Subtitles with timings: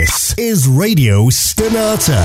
[0.00, 2.24] This is Radio Stonata.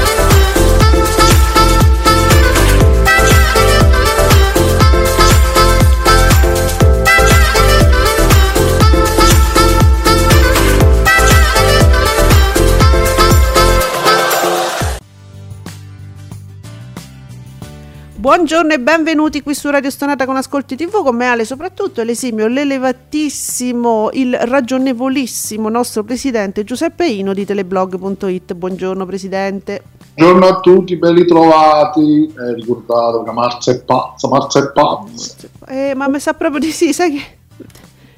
[18.21, 22.45] Buongiorno e benvenuti qui su Radio Stonata con Ascolti TV con me Ale soprattutto l'esimio,
[22.45, 28.53] l'elevatissimo, il ragionevolissimo nostro presidente Giuseppe Ino di teleblog.it.
[28.53, 29.81] Buongiorno presidente.
[30.13, 32.27] Buongiorno a tutti, belli trovati.
[32.27, 35.47] Eh, ricordate che Marza è pazza, Marza è pazza.
[35.67, 37.37] Eh, ma mi sa proprio di sì, sai che...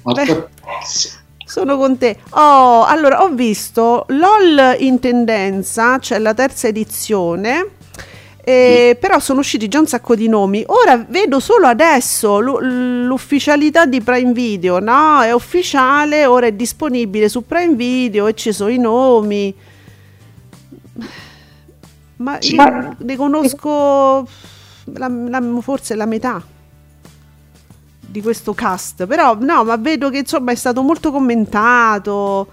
[0.01, 0.31] Marza Beh.
[0.37, 1.09] è pazza.
[1.45, 2.17] Sono con te.
[2.31, 7.81] Oh, allora ho visto LOL in tendenza, c'è la terza edizione.
[8.45, 10.63] Eh, però sono usciti già un sacco di nomi.
[10.67, 14.79] Ora vedo solo adesso l'u- l'ufficialità di Prime Video.
[14.79, 19.55] No, è ufficiale, ora è disponibile su Prime Video e ci sono i nomi.
[22.17, 22.55] Ma Sì.
[22.55, 24.27] io ne conosco
[24.93, 26.41] la- la- forse la metà
[27.99, 32.47] di questo cast, però no, ma vedo che insomma è stato molto commentato.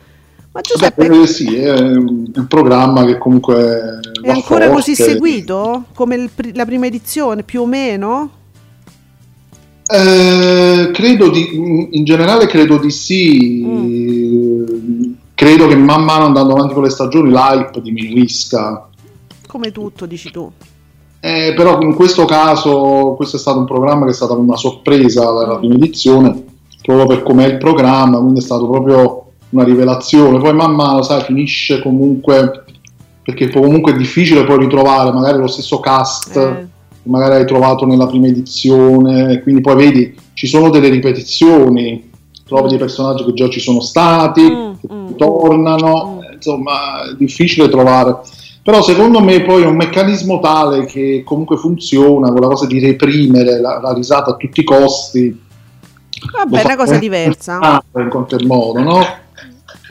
[0.52, 5.12] Ma Giuseppe, Beh, eh, sì, è un, programma che comunque è ancora così forte.
[5.12, 8.30] seguito come il la prima edizione, più o meno?
[9.86, 13.62] Eh, credo di, in generale credo di sì.
[13.64, 15.12] Mm.
[15.34, 18.88] Credo che man mano andando avanti con le stagioni l'hype diminuisca.
[19.46, 20.50] Come tutto, dici tu.
[21.20, 25.24] Eh, però in questo caso questo è stato un programma che è stata una sorpresa
[25.30, 26.44] dalla prima edizione,
[26.82, 30.38] proprio per com'è il programma, quindi è stato proprio una rivelazione.
[30.38, 32.64] Poi man mano, sai, finisce comunque,
[33.22, 36.66] perché comunque è difficile poi ritrovare magari lo stesso cast Eh.
[37.02, 42.10] che magari hai trovato nella prima edizione, quindi poi vedi, ci sono delle ripetizioni,
[42.46, 45.16] trovi dei personaggi che già ci sono stati, Mm, che mm.
[45.16, 46.32] tornano, Mm.
[46.34, 48.16] insomma è difficile trovare.
[48.62, 53.58] Però secondo me poi è un meccanismo tale che comunque funziona, quella cosa di reprimere
[53.60, 55.40] la, la risata a tutti i costi.
[56.32, 57.82] Vabbè, è una cosa diversa.
[57.96, 59.00] In qualche modo, no?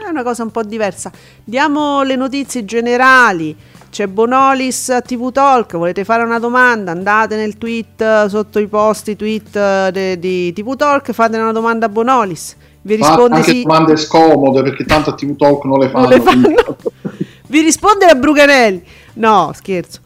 [0.10, 1.12] È una cosa un po' diversa.
[1.44, 3.56] Diamo le notizie generali.
[3.92, 6.90] C'è Bonolis a TV Talk, volete fare una domanda?
[6.90, 11.38] Andate nel tweet eh, sotto i post, i tweet eh, de- di TV Talk, fate
[11.38, 12.56] una domanda a Bonolis.
[12.82, 13.62] Vi risponde anche sì.
[13.62, 16.08] domande scomode perché tanto a TV Talk non le fanno.
[16.08, 16.48] Non le fanno.
[17.48, 18.84] Vi risponde la Bruganelli.
[19.14, 20.00] No, scherzo.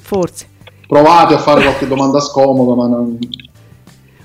[0.00, 0.46] Forse.
[0.86, 3.18] Provate a fare qualche domanda scomoda, ma non,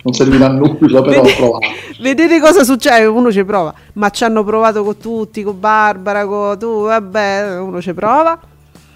[0.04, 1.68] non servirà a nulla, però Vedi- provate.
[2.00, 3.06] Vedete cosa succede?
[3.06, 3.74] Uno ci prova.
[3.94, 8.40] Ma ci hanno provato con tutti, con Barbara, con tu, vabbè, uno ci prova.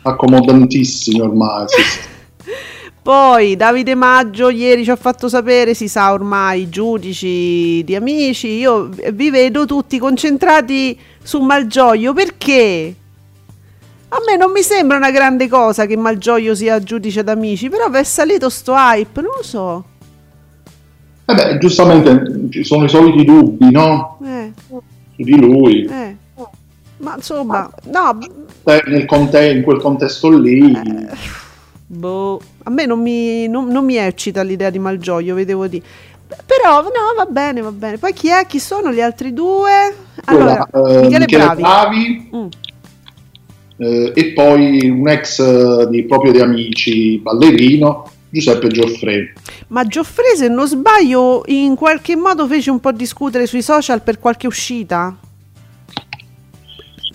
[0.04, 1.66] Accomodantissimi ormai.
[1.68, 2.00] sì, sì.
[3.04, 8.90] Poi Davide Maggio ieri ci ha fatto sapere, si sa ormai, giudici di amici, io
[9.12, 12.96] vi vedo tutti concentrati su Malgioglio, perché?
[14.08, 18.04] A me non mi sembra una grande cosa che Malgioglio sia giudice d'amici, però è
[18.06, 19.84] salito sto hype, non lo so.
[21.26, 24.20] Eh beh, giustamente ci sono i soliti dubbi, no?
[24.26, 24.82] Eh, Su
[25.16, 25.86] di lui.
[25.86, 26.16] eh.
[26.98, 28.18] Ma insomma, no,
[28.66, 30.72] Eh, nel conte- in quel contesto lì.
[30.72, 31.08] Eh.
[31.88, 35.82] boh, a me non mi, non- non mi eccita l'idea di Malgioglio, vedevo di.
[36.46, 37.98] Però no, va bene, va bene.
[37.98, 38.46] Poi chi è?
[38.48, 39.72] Chi sono gli altri due?
[40.26, 41.62] Allora, eh, Michele, Michele Bravi.
[41.62, 42.46] Bravi, Mm.
[43.78, 49.34] eh, e poi un ex eh, di, proprio di amici ballerino, Giuseppe Gioffre.
[49.74, 54.20] Ma Gioffre, se non sbaglio, in qualche modo fece un po' discutere sui social per
[54.20, 55.18] qualche uscita.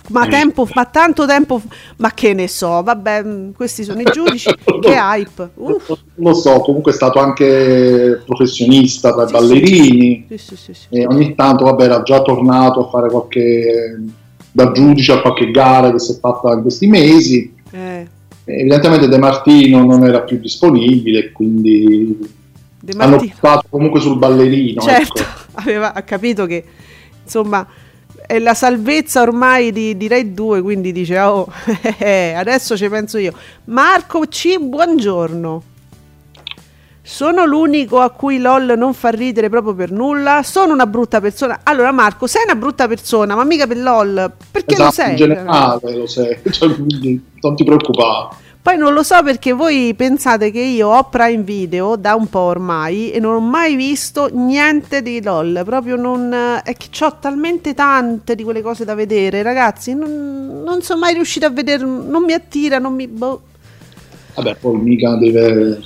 [0.09, 1.61] ma, tempo, ma tanto tempo,
[1.97, 4.49] ma che ne so, vabbè, mh, questi sono i giudici,
[4.81, 5.51] che hype.
[5.53, 5.93] Uff.
[6.15, 10.73] Lo so, comunque è stato anche professionista tra i Sì, ballerini sì, sì.
[10.89, 14.01] e ogni tanto vabbè, era già tornato a fare qualche
[14.51, 17.53] da giudice a qualche gara che si è fatta in questi mesi.
[17.71, 18.07] Eh,
[18.43, 22.17] Evidentemente De Martino non era più disponibile, quindi
[22.93, 23.33] De hanno Martino.
[23.39, 24.81] puntato comunque sul ballerino.
[24.81, 25.29] Certo, ecco.
[25.59, 26.63] aveva ha capito che
[27.23, 27.65] insomma
[28.25, 31.47] è la salvezza ormai di, di Rai 2, quindi dice oh,
[31.97, 33.33] eh, adesso ci penso io.
[33.65, 35.63] Marco C, buongiorno.
[37.01, 40.43] Sono l'unico a cui LOL non fa ridere proprio per nulla.
[40.43, 41.61] Sono una brutta persona.
[41.63, 44.31] Allora, Marco, sei una brutta persona, ma mica per LOL.
[44.51, 45.09] Perché lo Esatto, sei?
[45.11, 48.35] in generale lo sei, cioè, non ti preoccupare.
[48.69, 52.41] Poi non lo so perché voi pensate che io ho Prime Video da un po'
[52.41, 55.63] ormai e non ho mai visto niente di LOL.
[55.65, 56.31] Proprio non.
[56.63, 59.95] È che ho talmente tante di quelle cose da vedere, ragazzi.
[59.95, 61.83] Non, non sono mai riuscita a vedere.
[61.83, 63.07] Non mi attira, non mi.
[63.07, 63.41] Boh.
[64.35, 65.79] Vabbè, poi mica deve,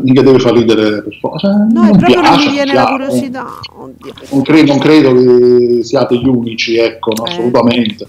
[0.00, 1.50] mica deve far ridere per forza.
[1.50, 2.96] No, non è proprio non piace, mi viene chiaro.
[2.96, 3.46] la curiosità.
[3.76, 4.12] Oddio.
[4.30, 7.30] Non credo, non credo che siate gli unici, ecco, no, Eh.
[7.30, 8.06] assolutamente.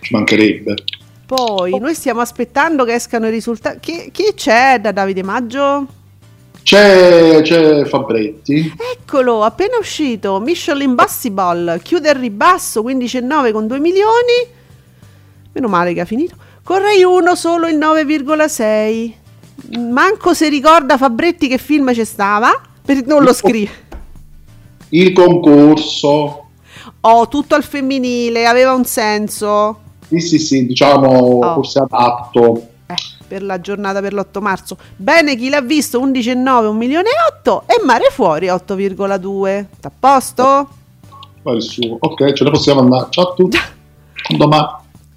[0.00, 0.74] Ci mancherebbe.
[1.34, 3.78] Poi noi stiamo aspettando che escano i risultati.
[3.78, 5.86] Chi, chi c'è da Davide Maggio?
[6.60, 10.40] C'è, c'è Fabretti, Eccolo, appena uscito.
[10.40, 14.44] Mission Impossible chiude il ribasso 15,9 con 2 milioni.
[15.52, 16.34] Meno male che ha finito.
[16.64, 19.12] Con Rai 1 solo il 9,6.
[19.88, 22.60] Manco se ricorda Fabretti che film c'è stava.
[22.84, 23.70] Per- non lo scrive.
[24.88, 26.46] il concorso,
[27.02, 29.82] Oh, tutto al femminile, aveva un senso.
[30.10, 31.54] Sì sì sì, diciamo Oh.
[31.54, 32.68] forse adatto.
[32.86, 32.94] Eh,
[33.28, 34.76] per la giornata per l'8 marzo.
[34.96, 39.66] Bene, chi l'ha visto 11,9, 1 milione e 8 e Mare Fuori 8,2.
[39.78, 40.68] Sta a posto?
[41.44, 41.96] Il suo.
[42.00, 43.06] Ok, ce ne possiamo andare.
[43.10, 43.58] Ciao a tutti.
[44.36, 44.66] Domani.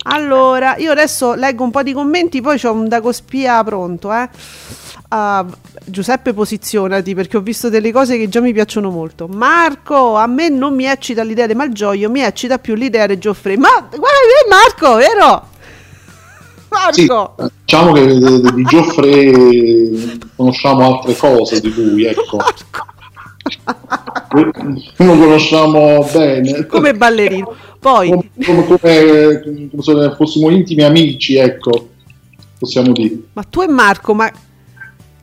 [0.05, 4.29] Allora, io adesso leggo un po' di commenti, poi c'ho un Dagospia pronto, eh.
[5.15, 5.45] Ah,
[5.85, 9.27] Giuseppe posizionati perché ho visto delle cose che già mi piacciono molto.
[9.27, 13.55] Marco, a me non mi eccita l'idea di Malgioglio, mi eccita più l'idea di Geoffrey.
[13.57, 15.47] Ma guarda, è Marco, vero?
[16.93, 17.43] Sì, Marco.
[17.43, 22.37] eh, diciamo che di di Geoffrey conosciamo altre cose di lui, ecco.
[24.31, 26.65] Lo conosciamo bene.
[26.65, 27.53] Come ballerino.
[27.79, 31.89] Poi, come, come- come- come se fossimo intimi amici, ecco,
[32.57, 33.15] possiamo dire.
[33.33, 34.31] ma tu e Marco, ma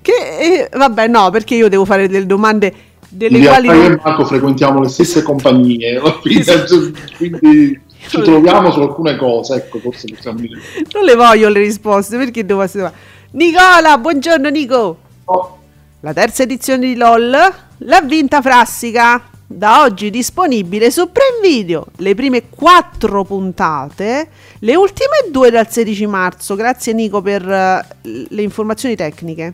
[0.02, 0.12] che...
[0.12, 2.72] eh, vabbè, no, perché io devo fare delle domande
[3.08, 3.66] delle In quali...
[3.66, 6.92] io e Marco frequentiamo le stesse compagnie, alla fine, Esatto.
[7.16, 10.58] quindi ci troviamo su alcune cose, ecco, forse possiamo dire.
[10.92, 12.92] Non le voglio le risposte, perché devo essere...
[13.32, 14.98] Nicola, buongiorno Nico.
[15.24, 15.58] Oh,
[16.00, 17.30] La terza edizione di LOL
[17.78, 19.22] l'ha vinta Frassica.
[19.46, 21.86] Da oggi disponibile su Prime Video.
[21.96, 24.28] Le prime quattro puntate,
[24.60, 26.54] le ultime due dal 16 marzo.
[26.54, 29.52] Grazie Nico per eh, le informazioni tecniche.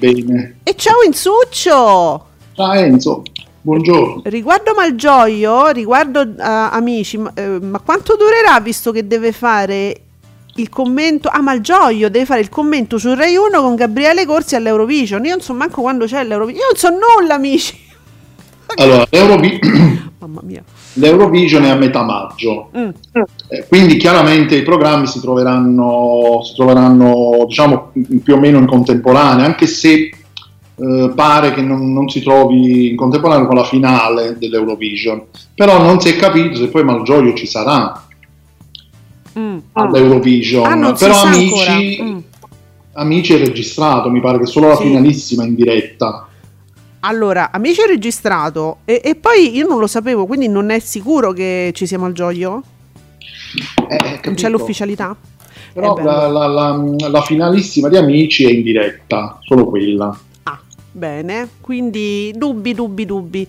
[0.00, 0.56] Bene.
[0.62, 2.26] E ciao Insuccio!
[2.54, 3.22] Ciao Enzo,
[3.60, 4.22] buongiorno.
[4.24, 10.00] Riguardo Malgioglio, riguardo eh, amici, ma, eh, ma quanto durerà visto che deve fare
[10.56, 11.28] il commento?
[11.28, 15.22] Ah, Malgioglio deve fare il commento su Rai 1 con Gabriele Corsi all'Eurovision.
[15.24, 16.62] Io non so manco quando c'è l'Eurovision.
[16.62, 17.88] Io non so nulla, amici.
[18.76, 19.58] Allora, l'Eurovi-
[20.94, 22.88] l'Eurovision è a metà maggio, Mm.
[23.48, 29.44] eh, quindi chiaramente i programmi si troveranno, si troveranno diciamo, più o meno in contemporanea,
[29.44, 30.10] anche se
[30.82, 35.22] eh, pare che non, non si trovi in contemporanea con la finale dell'Eurovision.
[35.54, 38.04] Però non si è capito se poi Malgioglio ci sarà
[39.38, 39.58] Mm.
[39.74, 40.64] all'Eurovision.
[40.66, 42.02] Ah, non si Però amici.
[42.02, 42.18] Mm.
[42.94, 44.82] amici è registrato, mi pare che solo la Sì.
[44.84, 46.26] finalissima in diretta.
[47.00, 51.72] Allora, amici registrato e, e poi io non lo sapevo, quindi non è sicuro che
[51.74, 52.62] ci sia Malgioglio?
[53.88, 55.16] Eh, Non c'è l'ufficialità?
[55.72, 60.16] Però Eh la, la- la- la finalissima di Amici è in diretta, solo quella.
[60.42, 60.60] Ah,
[60.92, 61.48] bene.
[61.60, 63.48] Quindi dubbi, dubbi, dubbi.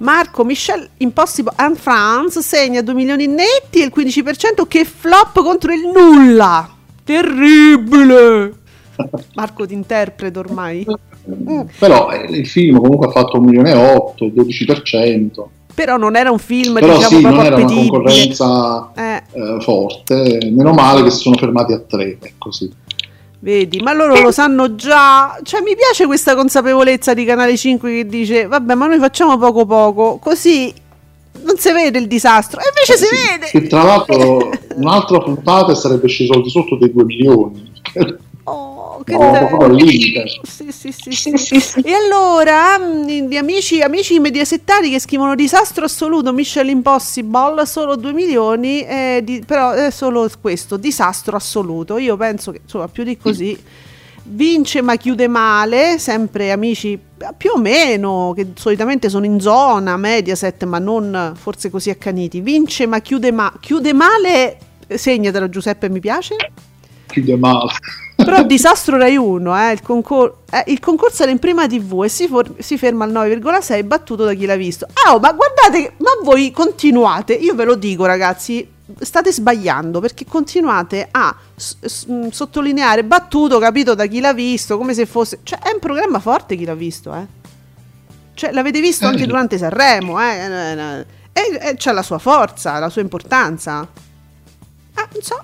[0.00, 5.72] Marco, Michel Impossible and France segna 2 milioni netti e il 15% che flop contro
[5.72, 6.68] il nulla.
[7.04, 8.52] Terribile.
[9.34, 10.84] Marco ti interpreta ormai.
[11.28, 11.60] Mm.
[11.78, 15.42] Però eh, il film comunque ha fatto 1 milione e 8, 12%.
[15.74, 20.50] Però non era un film, Però diciamo, sì, non era una concorrenza Eh, eh, forte.
[20.52, 22.70] Meno male che si sono fermati a 3, è così.
[23.38, 25.38] vedi, ma loro lo sanno già.
[25.42, 29.64] Cioè, mi piace questa consapevolezza di Canale 5 che dice, vabbè, ma noi facciamo poco
[29.64, 30.72] poco, così
[31.42, 32.60] non si vede il disastro.
[32.60, 33.46] E invece si Sì, vede.
[33.50, 37.72] Che tra l'altro un'altra puntata sarebbe sceso al di sotto dei 2 milioni.
[38.44, 40.24] Oh, che No, al limite.
[40.42, 41.80] Sì, sì, sì, sì.
[41.80, 48.80] E allora, gli amici, amici mediasettari che scrivono disastro assoluto, Mission Impossible, solo 2 milioni,
[48.80, 51.98] eh, di- però è solo questo, disastro assoluto.
[51.98, 53.56] Io penso che, insomma, più di così,
[54.24, 56.98] vince ma chiude male, sempre amici
[57.36, 62.40] più o meno, che solitamente sono in zona, Mediaset, ma non forse così accaniti.
[62.40, 64.56] Vince ma chiude, ma- chiude male,
[64.88, 66.36] segnatelo Giuseppe, mi piace.
[67.10, 67.72] Chiude male.
[68.16, 72.08] Però disastro Rai 1, eh, il, concor- eh, il concorso era in prima TV e
[72.08, 74.86] si, for- si ferma al 9,6 battuto da chi l'ha visto.
[75.06, 80.24] Ah, oh, ma guardate, ma voi continuate, io ve lo dico ragazzi, state sbagliando perché
[80.26, 85.40] continuate a s- s- mh, sottolineare battuto, capito da chi l'ha visto, come se fosse...
[85.42, 87.26] Cioè è un programma forte chi l'ha visto, eh.
[88.34, 89.26] Cioè l'avete visto anche Eh.
[89.26, 90.36] durante Sanremo, eh.
[90.36, 93.86] eh, eh, E, e c'ha la sua forza, la sua importanza.
[94.94, 95.40] Ah, non so.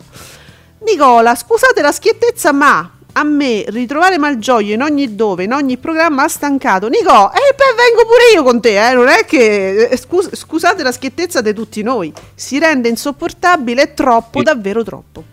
[0.81, 6.25] Nicola, scusate la schiettezza, ma a me ritrovare Malgioglio in ogni dove, in ogni programma
[6.25, 6.89] ha stancato.
[6.89, 8.93] Nico, e poi vengo pure io con te, eh?
[8.93, 9.89] non è che...
[9.89, 12.13] eh, scus- scusate la schiettezza di tutti noi.
[12.35, 15.25] Si rende insopportabile, troppo, davvero troppo.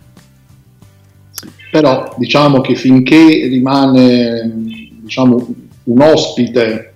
[1.70, 5.46] Però diciamo che finché rimane diciamo,
[5.84, 6.94] un ospite,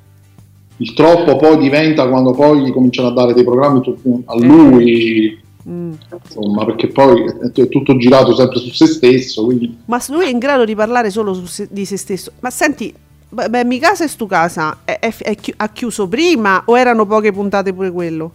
[0.79, 3.83] il troppo poi diventa quando poi gli cominciano a dare dei programmi
[4.25, 5.39] a lui,
[5.69, 5.93] Mm.
[6.25, 10.39] insomma, perché poi è tutto girato sempre su se stesso, quindi Ma lui è in
[10.39, 12.33] grado di parlare solo se- di se stesso.
[12.41, 12.95] Ma senti,
[13.29, 17.05] beh, mi casa e stu casa è, è- è chi- ha chiuso prima o erano
[17.07, 18.33] poche puntate pure quello?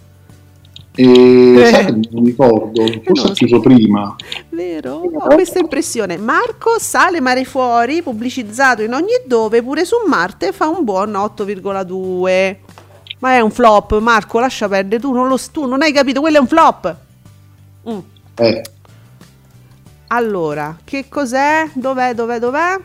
[0.96, 1.66] e Eh.
[1.72, 4.16] sai che non mi ricordo, non forse ha chiuso prima.
[4.50, 4.98] Vero?
[4.98, 6.18] Ho questa impressione.
[6.18, 12.58] Marco sale mare fuori, pubblicizzato in ogni dove, pure su Marte fa un buon 8,2.
[13.20, 16.38] Ma è un flop, Marco, lascia perdere, tu non, lo, tu non hai capito, quello
[16.38, 16.96] è un flop.
[17.90, 18.00] Mm.
[18.36, 18.62] Eh,
[20.08, 21.70] Allora, che cos'è?
[21.74, 22.14] Dov'è?
[22.14, 22.40] Dov'è?
[22.40, 22.80] Dov'è?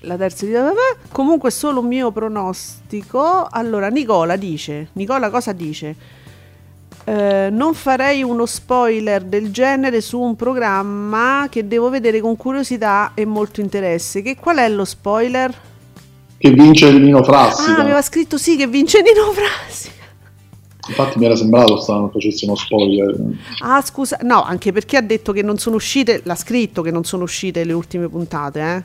[0.00, 0.96] La terza di dov'è?
[1.12, 3.46] Comunque solo un mio pronostico.
[3.50, 5.94] Allora, Nicola dice, Nicola cosa dice?
[7.04, 13.12] Eh, non farei uno spoiler del genere su un programma che devo vedere con curiosità
[13.14, 14.22] e molto interesse.
[14.22, 15.68] Che qual è lo spoiler?
[16.40, 17.76] che vince Nino Frassica.
[17.76, 19.99] Ah, aveva scritto sì che vince Nino Frassica.
[20.88, 23.16] Infatti mi era sembrato stavano facesse uno spoiler.
[23.60, 27.04] Ah, scusa, no, anche perché ha detto che non sono uscite, l'ha scritto che non
[27.04, 28.82] sono uscite le ultime puntate, eh.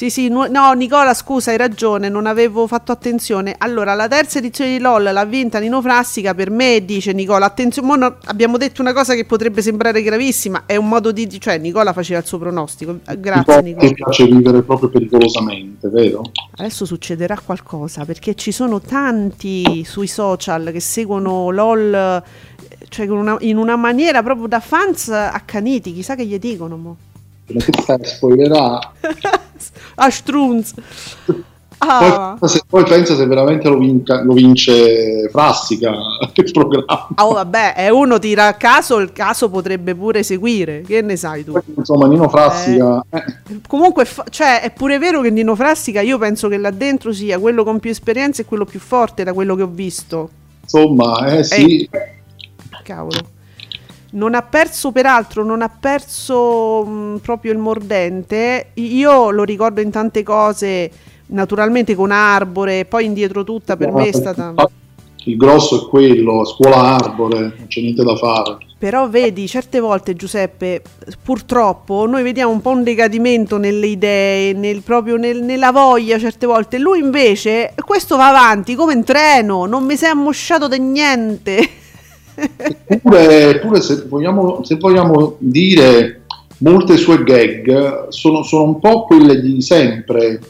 [0.00, 3.54] Sì, sì, no, Nicola, scusa, hai ragione, non avevo fatto attenzione.
[3.58, 7.96] Allora, la terza edizione di LOL l'ha vinta Nino Frassica, per me, dice Nicola, attenzione,
[7.98, 11.92] no- abbiamo detto una cosa che potrebbe sembrare gravissima, è un modo di, cioè Nicola
[11.92, 13.00] faceva il suo pronostico.
[13.06, 13.88] Eh, Grazie Nicola.
[13.88, 16.22] Ti piace vivere proprio pericolosamente, vero?
[16.56, 22.22] Adesso succederà qualcosa perché ci sono tanti sui social che seguono LOL
[22.88, 26.76] cioè con una- in una maniera proprio da fans accaniti, chissà che gli dicono.
[26.78, 26.96] Mo.
[27.44, 27.98] Che stai
[29.96, 30.74] a Strunz.
[31.82, 32.36] Ah.
[32.38, 35.94] Poi, se- poi pensa se veramente lo, vinca- lo vince Frassica
[36.34, 37.08] il programma.
[37.14, 40.82] Ah, oh, vabbè, è uno tira a caso, il caso potrebbe pure seguire.
[40.82, 41.58] Che ne sai tu?
[41.76, 43.24] Insomma, Nino Frassica eh,
[43.66, 47.38] Comunque, fa- cioè, è pure vero che Nino Frassica, io penso che là dentro sia
[47.38, 50.28] quello con più esperienza e quello più forte da quello che ho visto.
[50.62, 51.88] insomma, eh sì,
[52.82, 53.38] Cavolo.
[54.12, 58.70] Non ha perso, peraltro, non ha perso mh, proprio il mordente.
[58.74, 60.90] Io lo ricordo in tante cose,
[61.26, 64.52] naturalmente con Arbore, poi indietro tutta per me è stata...
[65.24, 68.56] il grosso è quello, scuola Arbore, non c'è niente da fare.
[68.76, 70.82] Però vedi, certe volte Giuseppe,
[71.22, 76.46] purtroppo noi vediamo un po' un decadimento nelle idee, nel- proprio nel- nella voglia certe
[76.46, 76.78] volte.
[76.78, 81.68] Lui invece, questo va avanti come un treno, non mi si è ammosciato di niente.
[82.86, 86.22] Eppure, eppure se, vogliamo, se vogliamo dire,
[86.58, 90.40] molte sue gag sono, sono un po' quelle di sempre.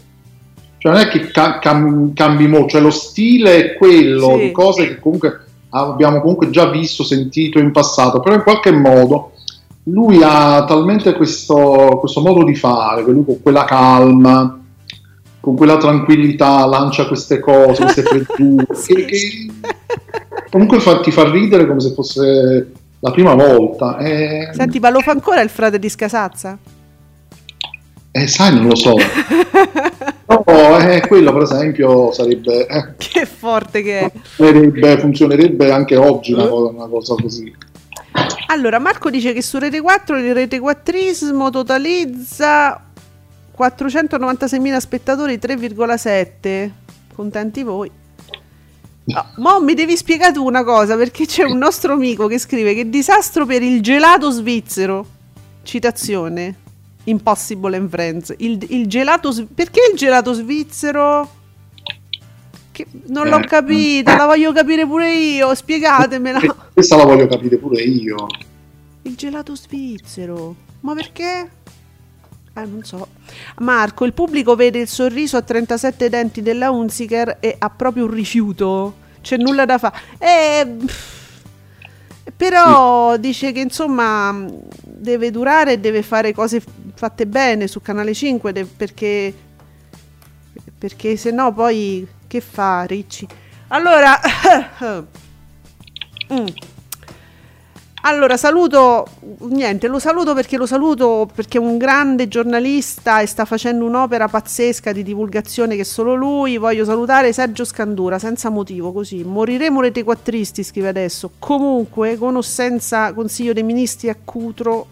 [0.79, 4.41] Cioè non è che ca- cam- cambi molto, cioè lo stile è quello, Sì.
[4.45, 9.33] di cose che comunque abbiamo comunque già visto, sentito in passato, però in qualche modo
[9.85, 14.60] lui ha talmente questo, questo modo di fare, che lui con quella calma,
[15.41, 18.95] con quella tranquillità lancia queste cose, queste freddure, Sì.
[19.07, 19.51] che,
[20.51, 23.97] comunque fa- ti fa ridere come se fosse la prima volta.
[23.99, 26.59] Eh, Senti, ma lo fa ancora il frate di Scasazza?
[28.13, 28.95] eh, sai, non lo so.
[30.31, 34.13] No, eh, quello per esempio sarebbe, eh, Che forte che è.
[34.13, 37.53] funzionerebbe, funzionerebbe anche oggi una cosa, una cosa così.
[38.47, 42.81] Allora, Marco dice che su Rete 4 il Rete 4ismo totalizza
[43.61, 46.71] 496.000 spettatori, 3,7.
[47.15, 47.91] Contenti voi.
[49.05, 52.75] No, mo mi devi spiegare tu una cosa, perché c'è un nostro amico che scrive
[52.75, 55.07] che disastro per il gelato svizzero.
[55.63, 56.55] Citazione.
[57.05, 58.35] Impossible and Friends.
[58.39, 59.35] Il, il gelato.
[59.55, 61.29] Perché il gelato svizzero?
[62.73, 63.47] Che- non l'ho Eh.
[63.47, 65.55] capito, la voglio capire pure io.
[65.55, 66.41] Spiegatemela.
[66.73, 68.27] Questa la voglio capire pure io.
[69.03, 70.55] Il gelato svizzero.
[70.81, 71.51] Ma perché?
[72.55, 73.07] Eh, non so.
[73.59, 78.11] Marco, il pubblico vede il sorriso a 37 denti della Unziker e ha proprio un
[78.11, 78.95] rifiuto.
[79.21, 79.97] C'è nulla da fare.
[80.19, 80.77] Eh,
[82.35, 84.47] però dice che insomma
[84.83, 86.63] deve durare e deve fare cose
[86.95, 89.35] fatte bene su Canale 5 de- perché
[90.79, 93.27] perché se no poi che fa Ricci?
[93.69, 94.19] Allora
[96.33, 96.47] Mm.
[98.03, 99.07] Allora, saluto,
[99.41, 104.27] niente, lo saluto perché lo saluto perché è un grande giornalista e sta facendo un'opera
[104.27, 106.57] pazzesca di divulgazione che solo lui.
[106.57, 109.23] Voglio salutare Sergio Scandura senza motivo, così.
[109.23, 111.33] Moriremo rete quattristi, scrive adesso.
[111.39, 114.87] Comunque, con o senza Consiglio dei Ministri a Cutro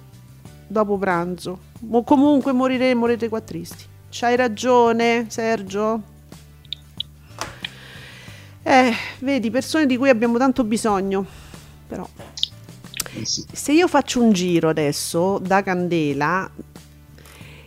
[0.66, 1.58] dopo pranzo.
[1.80, 3.84] Mo- comunque moriremo rete quattristi.
[4.10, 6.02] C'hai ragione, Sergio.
[8.62, 11.24] Eh, vedi, persone di cui abbiamo tanto bisogno.
[11.88, 12.06] Però
[13.24, 16.50] se io faccio un giro adesso da Candela,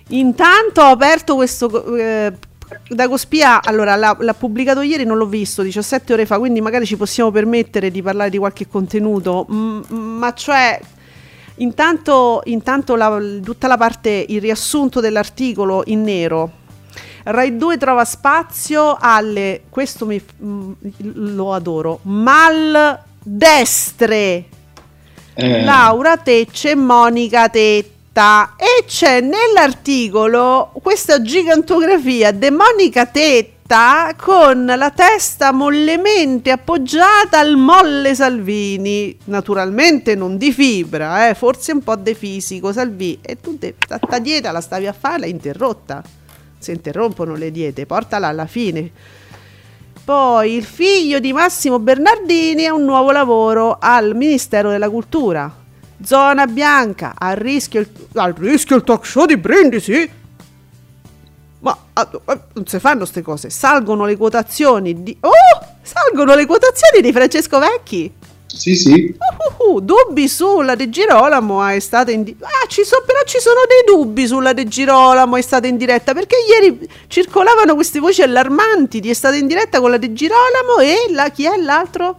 [0.10, 2.34] intanto ho aperto questo eh,
[2.89, 3.62] da Cospia.
[3.62, 7.31] Allora, l'ha, l'ha pubblicato ieri, non l'ho visto 17 ore fa, quindi magari ci possiamo
[7.31, 9.48] permettere di parlare di qualche contenuto.
[9.51, 10.79] Mm, ma cioè.
[11.55, 16.53] Intanto, intanto la- tutta la parte, il riassunto dell'articolo in nero.
[17.24, 20.20] Rai 2 trova spazio alle, questo mi,
[21.13, 23.20] lo adoro, maldestre
[25.34, 28.56] Eh, Laura Tecce e Monica Tetta.
[28.58, 38.14] E c'è nell'articolo questa gigantografia di Monica Tetta con la testa mollemente appoggiata al molle
[38.14, 39.18] Salvini.
[39.26, 44.52] Naturalmente non di fibra eh, forse un po' di fisico Salvini e tu sta dieta
[44.52, 46.04] la stavi a fare l'hai interrotta.
[46.60, 48.92] Si interrompono le diete portala alla fine
[50.12, 55.50] poi il figlio di Massimo Bernardini ha un nuovo lavoro al Ministero della Cultura.
[56.03, 60.12] Zona bianca, a rischio il, al rischio il talk show di Brindisi.
[61.60, 63.50] Ma ah, eh, non si fanno queste cose.
[63.50, 65.15] Salgono le quotazioni di...
[65.22, 65.30] Oh!
[65.82, 68.13] Salgono le quotazioni di Francesco Vecchi.
[68.53, 69.15] Sì, sì.
[69.17, 73.19] Uh, uh, uh, dubbi sulla De Girolamo è stata in di- ah, ci so- però
[73.26, 77.99] ci sono dei dubbi sulla De Girolamo è stata in diretta perché ieri circolavano queste
[77.99, 81.58] voci allarmanti di è stata in diretta con la De Girolamo e la, chi è
[81.58, 82.15] l'altro?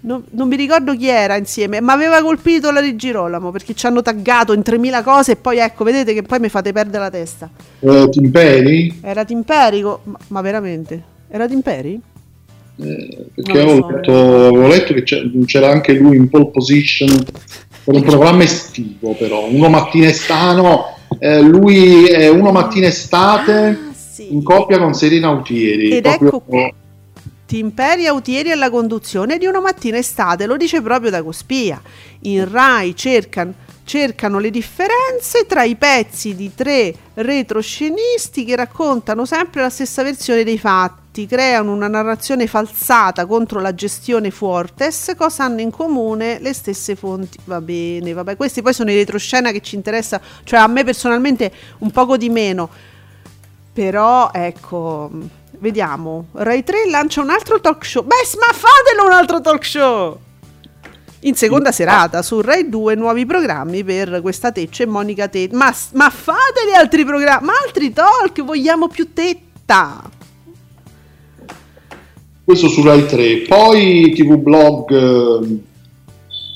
[0.00, 3.84] Non, non mi ricordo chi era insieme, ma aveva colpito la De Girolamo perché ci
[3.86, 7.10] hanno taggato in 3000 cose e poi ecco, vedete che poi mi fate perdere la
[7.10, 7.50] testa.
[7.80, 9.00] Eh, Timperi?
[9.02, 11.02] Era Timperico, ma, ma veramente?
[11.28, 12.00] Era Timperi?
[12.80, 13.90] Eh, perché avevo so.
[13.90, 15.02] letto, avevo letto che
[15.46, 17.08] c'era anche lui in pole position
[17.84, 20.84] per un programma estivo però uno mattina estano
[21.18, 24.32] eh, lui è uno mattina estate Ah, sì.
[24.32, 26.70] in coppia con Serena Autieri Ed ecco qua.
[27.46, 31.80] Timperi Autieri alla conduzione di una mattina estate, lo dice proprio da Cospia.
[32.20, 33.54] In Rai cercan-
[33.88, 40.44] cercano le differenze tra i pezzi di tre retroscenisti che raccontano sempre la stessa versione
[40.44, 46.52] dei fatti, creano una narrazione falsata contro la gestione Fuortes, cosa hanno in comune le
[46.52, 47.38] stesse fonti.
[47.44, 51.50] Va bene, vabbè, questi poi sono i retroscena che ci interessa, cioè a me personalmente
[51.78, 52.68] un poco di meno.
[53.72, 55.10] Però ecco,
[55.60, 56.26] vediamo.
[56.32, 58.04] Rai 3 lancia un altro talk show.
[58.04, 60.26] Beh, ma fatelo un altro talk show!
[61.22, 65.56] In seconda serata su Rai 2 nuovi programmi per questa Tecce e Monica Tetta.
[65.56, 70.02] Ma, ma fateli altri programmi, ma altri talk, vogliamo più tetta.
[72.44, 75.66] questo su Rai 3 poi TV Blog eh,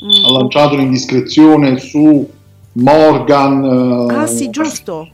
[0.03, 0.25] Mm.
[0.25, 2.29] ha lanciato un'indiscrezione su
[2.72, 5.09] Morgan eh, Ah sì, giusto.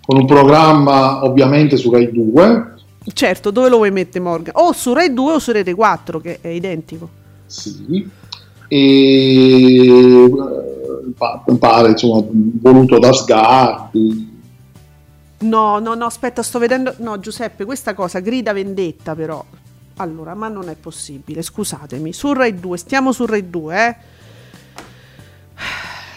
[0.00, 2.74] con un programma ovviamente su Rai 2
[3.12, 4.52] Certo, dove lo vuoi mettere Morgan?
[4.58, 7.08] O su Rai 2 o su Rete 4, che è identico.
[7.46, 8.08] Sì,
[8.68, 10.30] e eh,
[11.16, 12.24] pa- pare insomma
[12.60, 14.26] voluto da Sgarbi.
[15.40, 16.94] No, no, no, aspetta, sto vedendo.
[16.98, 19.44] No, Giuseppe, questa cosa grida vendetta, però.
[19.96, 22.12] Allora, ma non è possibile, scusatemi.
[22.12, 23.96] Su Rai 2, stiamo su Rai 2, eh.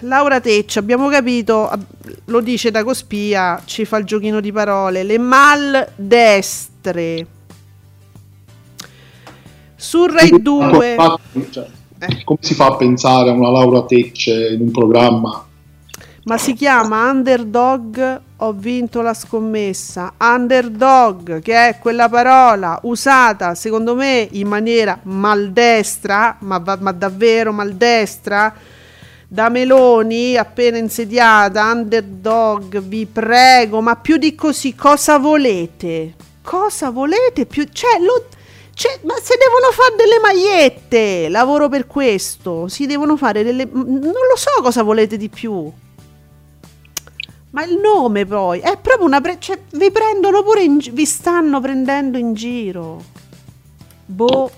[0.01, 1.69] Laura Teccia, abbiamo capito,
[2.25, 6.47] lo dice da Cospia, ci fa il giochino di parole, le maldestre.
[9.75, 10.95] Su Rai 2.
[12.03, 12.23] Eh.
[12.23, 15.45] Come si fa a pensare a una Laura Tecce in un programma?
[16.23, 20.13] Ma si chiama Underdog, ho vinto la scommessa.
[20.17, 27.51] Underdog, che è quella parola usata, secondo me, in maniera maldestra, ma, va- ma davvero
[27.51, 28.53] maldestra,
[29.27, 36.15] Da Meloni, appena insediata, underdog, vi prego, ma più di così cosa volete?
[36.41, 37.63] Cosa volete più?
[37.71, 38.25] Cioè, lo,
[38.73, 43.67] cioè, ma se devono fare delle magliette, lavoro per questo, si devono fare delle...
[43.71, 45.71] Non lo so cosa volete di più.
[47.51, 49.19] Ma il nome poi è proprio una.
[49.19, 53.03] Pre- cioè, vi prendono pure in Vi stanno prendendo in giro.
[54.05, 54.49] Boh.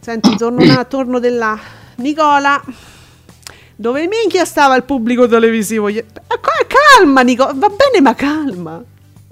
[0.00, 1.58] Senti, torno, una, torno della.
[1.96, 2.62] Nicola.
[3.76, 5.88] Dove minchia stava il pubblico televisivo?
[5.88, 7.52] Eh, ca- Calma, Nicola.
[7.54, 8.82] Va bene, ma calma.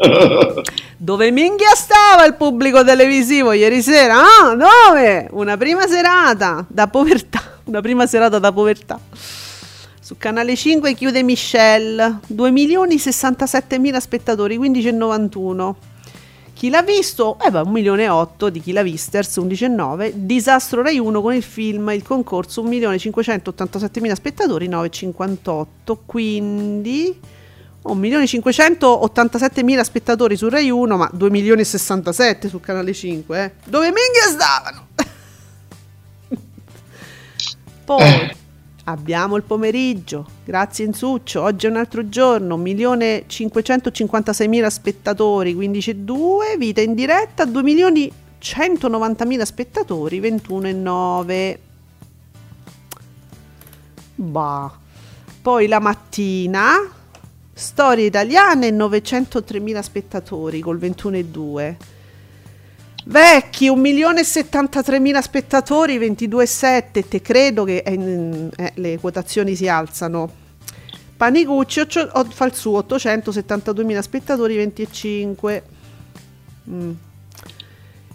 [0.96, 4.16] Dove minchia stava il pubblico televisivo ieri sera?
[4.16, 5.28] Ah, dove?
[5.32, 7.58] Una prima serata da povertà.
[7.64, 8.98] Una prima serata da povertà.
[10.00, 15.74] Su canale 5 chiude Michelle, 2 milioni 67 mila spettatori, 15,91.
[16.54, 17.38] Chi l'ha visto?
[17.44, 20.12] Eh beh, 1 milione e 8 di chi l'ha visters, 11,9.
[20.14, 25.96] Disastro Rai 1 con il film, il concorso, 1 milione 587 mila spettatori, 9,58.
[26.04, 27.18] Quindi
[27.82, 32.92] 1 milione 587 mila spettatori su Rai 1, ma 2 milioni e 67 su canale
[32.92, 33.44] 5.
[33.44, 33.52] Eh.
[33.64, 34.88] Dove minchia stavano?
[37.84, 38.36] Poi Eh.
[38.84, 46.94] abbiamo il pomeriggio, grazie Insuccio, oggi è un altro giorno, 1.556.000 spettatori, 15,2, vita in
[46.94, 51.58] diretta, 2.190.000 spettatori, 21,9.
[54.16, 54.70] Bah.
[55.42, 56.74] Poi la mattina,
[57.52, 61.76] storie italiane, 903.000 spettatori col 21,2.
[63.04, 67.08] Vecchi, 1.073.000 spettatori, 22,7.
[67.08, 70.30] Te credo che eh, eh, le quotazioni si alzano.
[71.16, 71.86] Panicucci o-
[72.30, 75.62] fa il suo, 872.000 spettatori, 25.
[76.70, 76.90] Mm.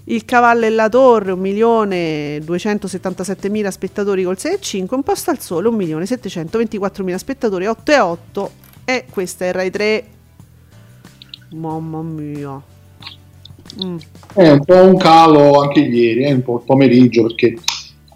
[0.06, 4.93] Il cavallo e la torre, 1.277.000 spettatori col 6,5.
[4.93, 8.64] Un posto al sole, 1.724.000 spettatori, 8,8.
[8.86, 10.06] E questa è Rai 3.
[11.54, 12.62] Mamma mia.
[13.84, 13.98] Mm.
[14.34, 17.56] È un po' un calo anche ieri, è un po' il pomeriggio, perché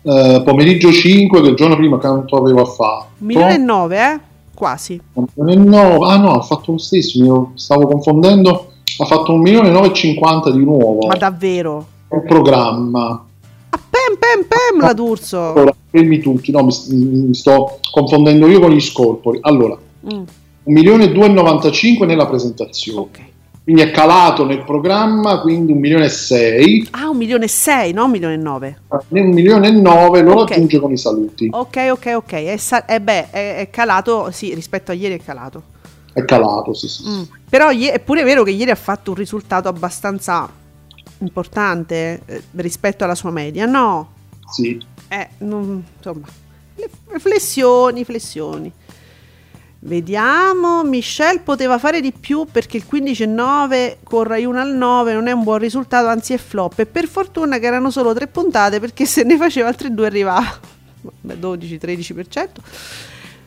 [0.03, 3.07] eh, pomeriggio 5 che il giorno prima quanto aveva fatto?
[3.17, 4.19] Milione e nove, eh?
[4.53, 5.01] Quasi.
[5.13, 9.33] Un milione e nove- ah no, ha fatto lo stesso, mi stavo confondendo, ha fatto
[9.33, 11.85] un milione e 9,50 di nuovo, Ma davvero?
[12.09, 13.25] un programma.
[13.71, 15.53] Ah, pem pem pem la D'Urso.
[15.53, 16.73] Allora, fermi tutti, no, mi,
[17.05, 19.39] mi sto confondendo io con gli scorpori.
[19.41, 19.77] Allora,
[20.11, 20.23] Mm,
[20.63, 23.19] 1 milione e 2,95 nella presentazione, ok.
[23.63, 27.91] quindi è calato nel programma, quindi 1 milione e 6, Ah, un milione e sei,
[27.93, 28.81] no un milione e nove.
[29.09, 30.49] nel 1 milione e 9 lo Ok.
[30.49, 31.47] raggiunge con i saluti.
[31.51, 32.31] Ok, ok, ok.
[32.33, 35.63] È, sa- eh beh, è, è calato, sì, rispetto a ieri è calato.
[36.13, 37.03] È calato, sì, sì.
[37.07, 37.21] Mm.
[37.49, 40.49] Però ie- è pure vero che ieri ha fatto un risultato abbastanza
[41.19, 44.13] importante eh, rispetto alla sua media, no?
[44.51, 44.79] sì.
[45.07, 46.27] Eh, non- insomma,
[46.75, 48.71] le- flessioni, flessioni.
[49.81, 55.27] Vediamo, Michelle poteva fare di più perché il 15,9 con Rai 1 al 9 non
[55.27, 56.79] è un buon risultato, anzi è flop.
[56.79, 60.59] E per fortuna che erano solo tre puntate perché se ne faceva altre due arrivava.
[61.21, 62.47] Vabbè, 12-13%.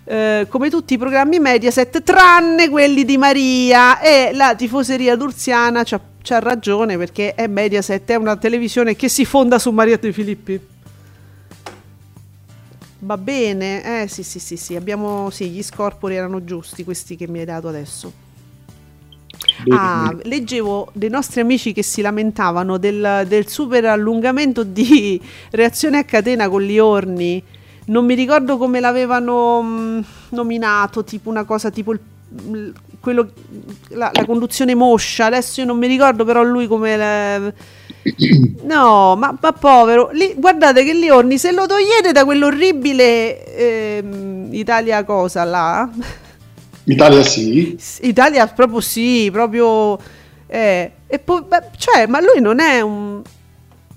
[0.05, 6.01] Eh, come tutti i programmi Mediaset, tranne quelli di Maria e la tifoseria d'Urziana c'ha,
[6.23, 10.72] c'ha ragione perché è Mediaset, è una televisione che si fonda su Maria De Filippi.
[13.05, 17.29] Va bene, eh sì sì sì sì, abbiamo, sì, gli scorpori erano giusti questi che
[17.29, 18.15] mi hai dato adesso.
[19.57, 25.99] Bene, Ah, leggevo dei nostri amici che si lamentavano del, del super allungamento di reazione
[25.99, 27.43] a catena con Liorni.
[27.87, 32.01] Non mi ricordo come l'avevano mh, nominato, tipo una cosa tipo il-
[33.01, 33.31] quello,
[33.89, 35.27] la, la conduzione moscia.
[35.27, 36.97] Adesso io non mi ricordo, però lui come.
[36.97, 37.55] le-
[38.65, 40.11] No, ma, ma povero.
[40.13, 45.89] Lì- guardate che Liorni, se lo togliete da quell'orribile ehm, Italia cosa là.
[46.85, 49.97] Italia sì, Italia proprio sì, proprio...
[50.49, 53.23] eh, e poi, beh, cioè, ma lui non è un...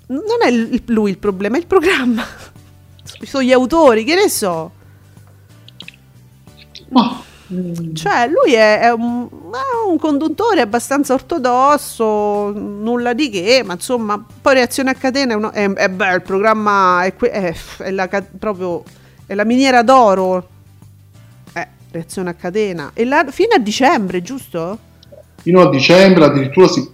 [0.08, 2.24] Non è il- lui il problema, è il programma.
[3.22, 4.70] Sono gli autori, che ne so.
[6.90, 7.22] ma
[7.94, 14.24] Cioè, lui è, è un, è un conduttore abbastanza ortodosso, nulla di che, ma insomma,
[14.40, 18.08] poi reazione a catena è, uno, è, è bello, il programma è, è- è la,
[18.38, 18.82] proprio,
[19.26, 20.48] è la miniera d'oro.
[21.52, 22.90] Eh, reazione a catena.
[22.94, 24.78] E la, fino a dicembre, giusto?
[25.46, 26.90] fino a dicembre addirittura si,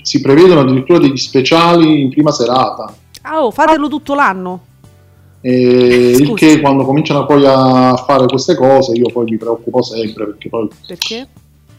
[0.00, 2.94] si prevedono addirittura degli speciali in prima serata.
[3.22, 4.60] Ah, oh, fatelo tutto l'anno.
[5.50, 10.48] Il che quando cominciano poi a fare queste cose io poi mi preoccupo sempre perché
[10.48, 11.28] poi Perché?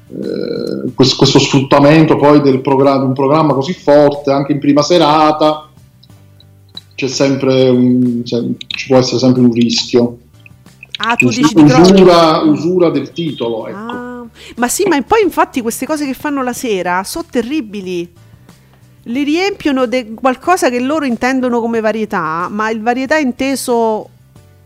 [0.10, 4.84] eh, questo, questo sfruttamento poi del programma, di un programma così forte anche in prima
[4.84, 5.67] serata
[6.93, 10.17] c'è sempre un, cioè, ci può essere sempre un rischio
[10.97, 13.78] Ah, tu Us- dici di usura, usura del titolo, ecco.
[13.78, 14.25] Ah,
[14.56, 18.10] ma sì, ma poi infatti queste cose che fanno la sera sono terribili.
[19.07, 24.09] Li riempiono di qualcosa che loro intendono come varietà, ma il varietà inteso,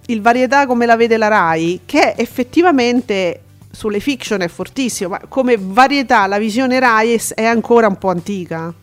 [0.05, 5.57] il varietà come la vede la RAI, che effettivamente sulle fiction è fortissimo, ma come
[5.59, 8.63] varietà la visione RAI è, ancora un po' antica.
[8.63, 8.73] Un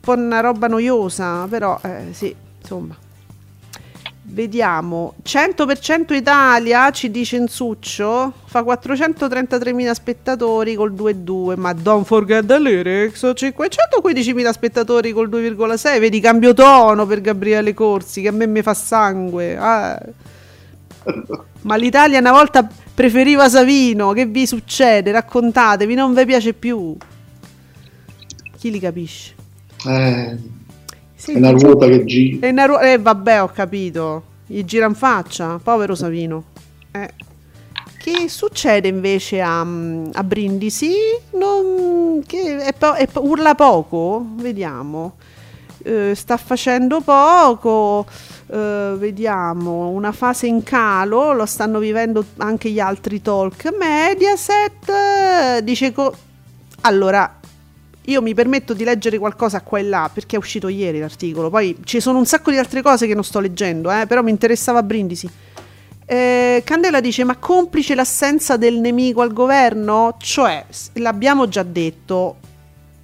[0.00, 2.94] po' una roba noiosa, però eh, sì, insomma.
[4.26, 12.58] Vediamo, 100% Italia ci dice Insuccio, fa 433.000 spettatori col 2,2, ma don't forget the
[12.58, 18.62] lyrics, 515.000 spettatori col 2,6, vedi cambio tono per Gabriele Corsi che a me mi
[18.62, 19.56] fa sangue.
[19.58, 20.00] ah.
[21.60, 25.12] Ma l'Italia una volta preferiva Savino, che vi succede?
[25.12, 26.96] Raccontatevi, non vi piace più.
[28.58, 29.34] Chi li capisce?
[29.86, 30.38] Eh,
[31.24, 32.46] Sì, è una ruota che gira.
[32.46, 34.22] e una ru- eh, vabbè, ho capito.
[34.46, 36.44] Gli gira in faccia, povero Savino.
[36.90, 37.08] Eh.
[37.96, 40.92] Che succede invece a, a Brindisi?
[41.32, 44.22] Non, che è po- è po- urla poco?
[44.34, 45.14] Vediamo.
[45.82, 48.04] Eh, sta facendo poco.
[48.48, 51.32] eh, vediamo una fase in calo.
[51.32, 53.72] Lo stanno vivendo anche gli altri talk.
[53.78, 54.88] Mediaset
[55.58, 55.92] eh, dice.
[55.92, 56.14] co-
[56.82, 57.40] allora,
[58.06, 61.48] io mi permetto di leggere qualcosa qua e là perché è uscito ieri l'articolo.
[61.48, 64.30] Poi ci sono un sacco di altre cose che non sto leggendo, eh, però mi
[64.30, 65.28] interessava Brindisi.
[66.06, 70.16] Eh, Candela dice: Ma complice l'assenza del nemico al governo?
[70.18, 72.36] Cioè, l'abbiamo già detto.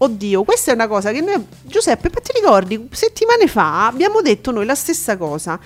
[0.03, 1.47] Oddio, questa è una cosa che noi.
[1.63, 2.89] Giuseppe, ma ti ricordi?
[2.91, 5.59] Settimane fa abbiamo detto noi la stessa cosa.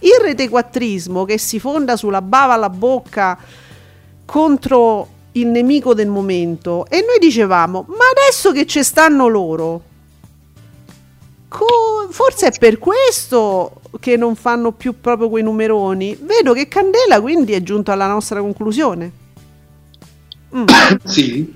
[0.00, 3.36] Il retequattrismo che si fonda sulla bava alla bocca
[4.24, 9.82] contro il nemico del momento e noi dicevamo ma adesso che ci stanno loro
[11.48, 17.20] co- forse è per questo che non fanno più proprio quei numeroni vedo che Candela
[17.20, 19.12] quindi è giunto alla nostra conclusione
[20.56, 20.64] Mm,
[21.04, 21.54] Sì,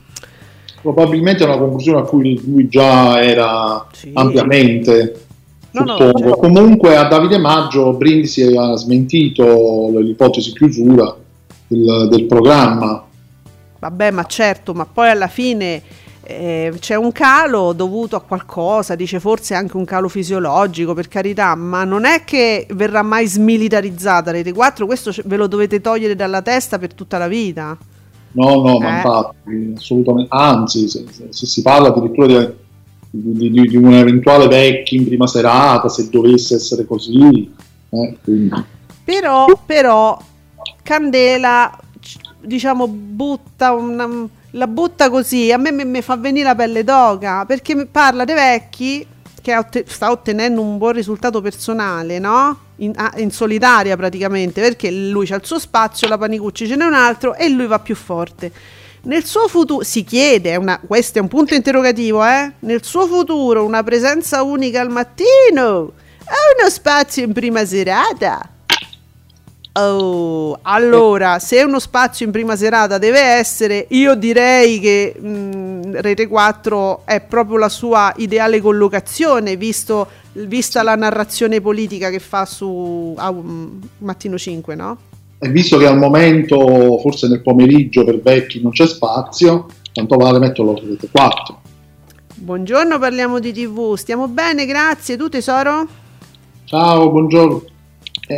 [0.82, 4.10] probabilmente è una conclusione a cui lui già era Sì.
[4.12, 5.24] ampiamente.
[5.70, 6.18] No, no, suppongo.
[6.18, 6.36] certo.
[6.36, 11.16] Comunque a Davide Maggio Brindisi ha smentito l'ipotesi chiusura
[11.68, 13.02] del, del programma.
[13.82, 15.82] Vabbè ma certo ma poi alla fine
[16.22, 21.56] eh, c'è un calo dovuto a qualcosa dice forse anche un calo fisiologico per carità
[21.56, 26.42] ma non è che verrà mai smilitarizzata Rete 4 questo ve lo dovete togliere dalla
[26.42, 27.76] testa per tutta la vita
[28.34, 28.94] No, no, ma Eh.
[28.96, 30.34] infatti, assolutamente.
[30.34, 32.54] Anzi, se, se- se si parla addirittura di,
[33.10, 37.52] di- di- di un eventuale vecchio in prima serata, se dovesse essere così.
[37.90, 38.16] eh.
[39.04, 40.18] Però, però
[40.82, 41.78] Candela,
[42.42, 44.08] diciamo, butta una,
[44.50, 45.52] la butta così.
[45.52, 49.06] A me mi, fa venire la pelle d'oca perché parla dei vecchi
[49.40, 52.58] che otte- sta ottenendo un buon risultato personale, no?
[52.76, 56.84] In, ah, in solitaria praticamente perché lui ha il suo spazio, la Panicucci ce n'è
[56.84, 58.52] un altro e lui va più forte.
[59.04, 62.52] Nel suo futuro si chiede, una- questo è un punto interrogativo, eh?
[62.60, 65.92] Nel suo futuro una presenza unica al mattino
[66.24, 68.48] ha uno spazio in prima serata?
[69.74, 76.26] Oh, allora, se uno spazio in prima serata deve essere, io direi che mh, Rete
[76.26, 83.14] 4 è proprio la sua ideale collocazione, visto, vista la narrazione politica che fa su
[83.16, 84.98] ah, um, Mattino 5, no?
[85.38, 90.38] E visto che al momento, forse nel pomeriggio per vecchi non c'è spazio, tanto vale
[90.38, 91.60] metterlo su rete 4.
[92.34, 95.16] Buongiorno, parliamo di TV, stiamo bene, grazie.
[95.16, 95.86] Tu tesoro?
[96.64, 97.70] Ciao, buongiorno.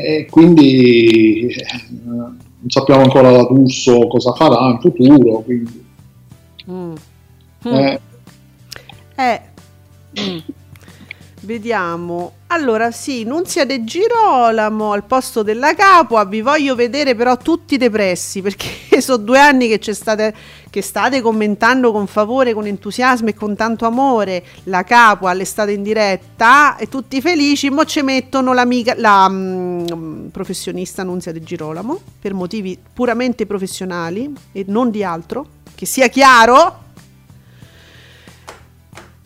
[0.02, 5.40] E quindi eh, non sappiamo ancora la D'Urso cosa farà in futuro.
[5.40, 5.82] Quindi,
[6.70, 6.94] Mm.
[7.64, 8.00] eh,
[9.16, 9.40] Eh,
[10.20, 10.38] mm.
[11.44, 12.32] Vediamo.
[12.48, 16.24] Allora, sì, Nunzia De Girolamo al posto della Capua.
[16.24, 18.68] Vi voglio vedere però tutti depressi perché
[19.00, 20.34] sono due anni che, state,
[20.70, 25.82] che state commentando con favore, con entusiasmo e con tanto amore la Capua all'estate in
[25.82, 27.70] diretta e tutti felici.
[27.70, 34.64] Mo ci mettono l'amica, la mm, professionista Nunzia De Girolamo per motivi puramente professionali e
[34.68, 35.46] non di altro.
[35.74, 36.82] Che sia chiaro.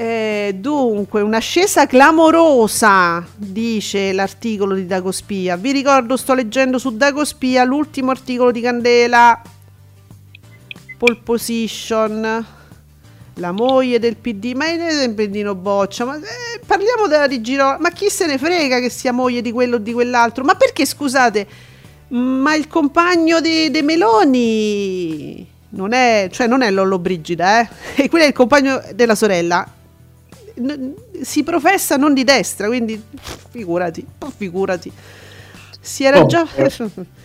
[0.00, 5.56] Eh, dunque, un'ascesa clamorosa, dice l'articolo di Dagospia.
[5.56, 9.42] Vi ricordo, sto leggendo su Dagospia l'ultimo articolo di Candela.
[10.96, 12.46] Pole position.
[13.34, 16.04] La moglie del PD, ma è sempre Dino Boccia.
[16.04, 17.76] Ma eh, parliamo della di Giro.
[17.80, 20.44] Ma chi se ne frega che sia moglie di quello o di quell'altro?
[20.44, 21.46] Ma perché scusate?
[22.10, 27.68] Ma il compagno di, de Meloni non è, cioè non è Lollo Brigida, eh?
[28.04, 29.72] E quello è il compagno della sorella.
[31.22, 33.00] Si professa non di destra, quindi
[33.50, 34.04] figurati,
[34.36, 34.90] figurati.
[35.80, 36.46] si era Oh, già...
[36.54, 36.70] eh.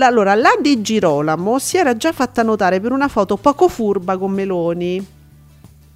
[0.00, 4.30] Allora, la di Girolamo si era già fatta notare per una foto poco furba con
[4.32, 5.06] Meloni.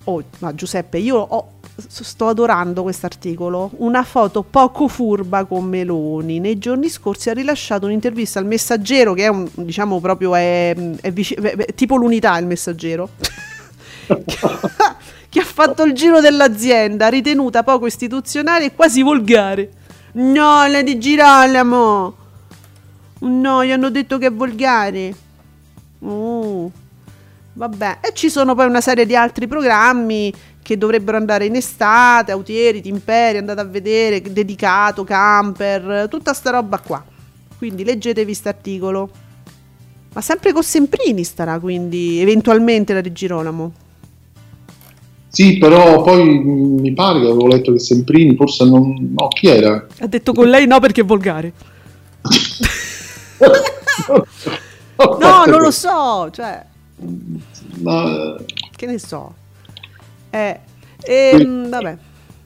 [0.05, 1.53] Oh, ma Giuseppe, io ho-
[1.89, 3.71] sto adorando quest'articolo.
[3.79, 6.41] Una foto poco furba con Meloni.
[6.41, 11.11] Nei giorni scorsi ha rilasciato un'intervista al Messaggero, che è un, diciamo proprio, è, è
[11.11, 13.09] beh, beh, tipo l'unità il Messaggero.
[15.35, 19.69] che ha fatto il giro dell'azienda, ritenuta poco istituzionale e quasi volgare.
[20.13, 22.17] No, la di Girolamo.
[23.19, 25.13] No, gli hanno detto che è volgare.
[25.99, 26.71] Oh.
[27.53, 32.31] Vabbè, e ci sono poi una serie di altri programmi che dovrebbero andare in estate,
[32.31, 37.05] Autieri, Timperi, andate a vedere, dedicato, camper, tutta sta roba qua.
[37.59, 39.11] Quindi leggetevi st'articolo.
[40.13, 43.83] Ma sempre con Semprini starà, quindi eventualmente la di Girolamo.
[45.35, 49.15] Sì, però poi mi pare che avevo letto che Semprini, forse non...
[49.19, 49.85] No, chi era?
[49.99, 51.53] Ha detto con lei no perché è volgare.
[54.97, 56.65] No, non lo so, cioè,
[57.81, 58.37] Ma,
[58.77, 59.35] che ne so.
[60.31, 60.61] Eh,
[61.01, 61.97] ehm, vabbè.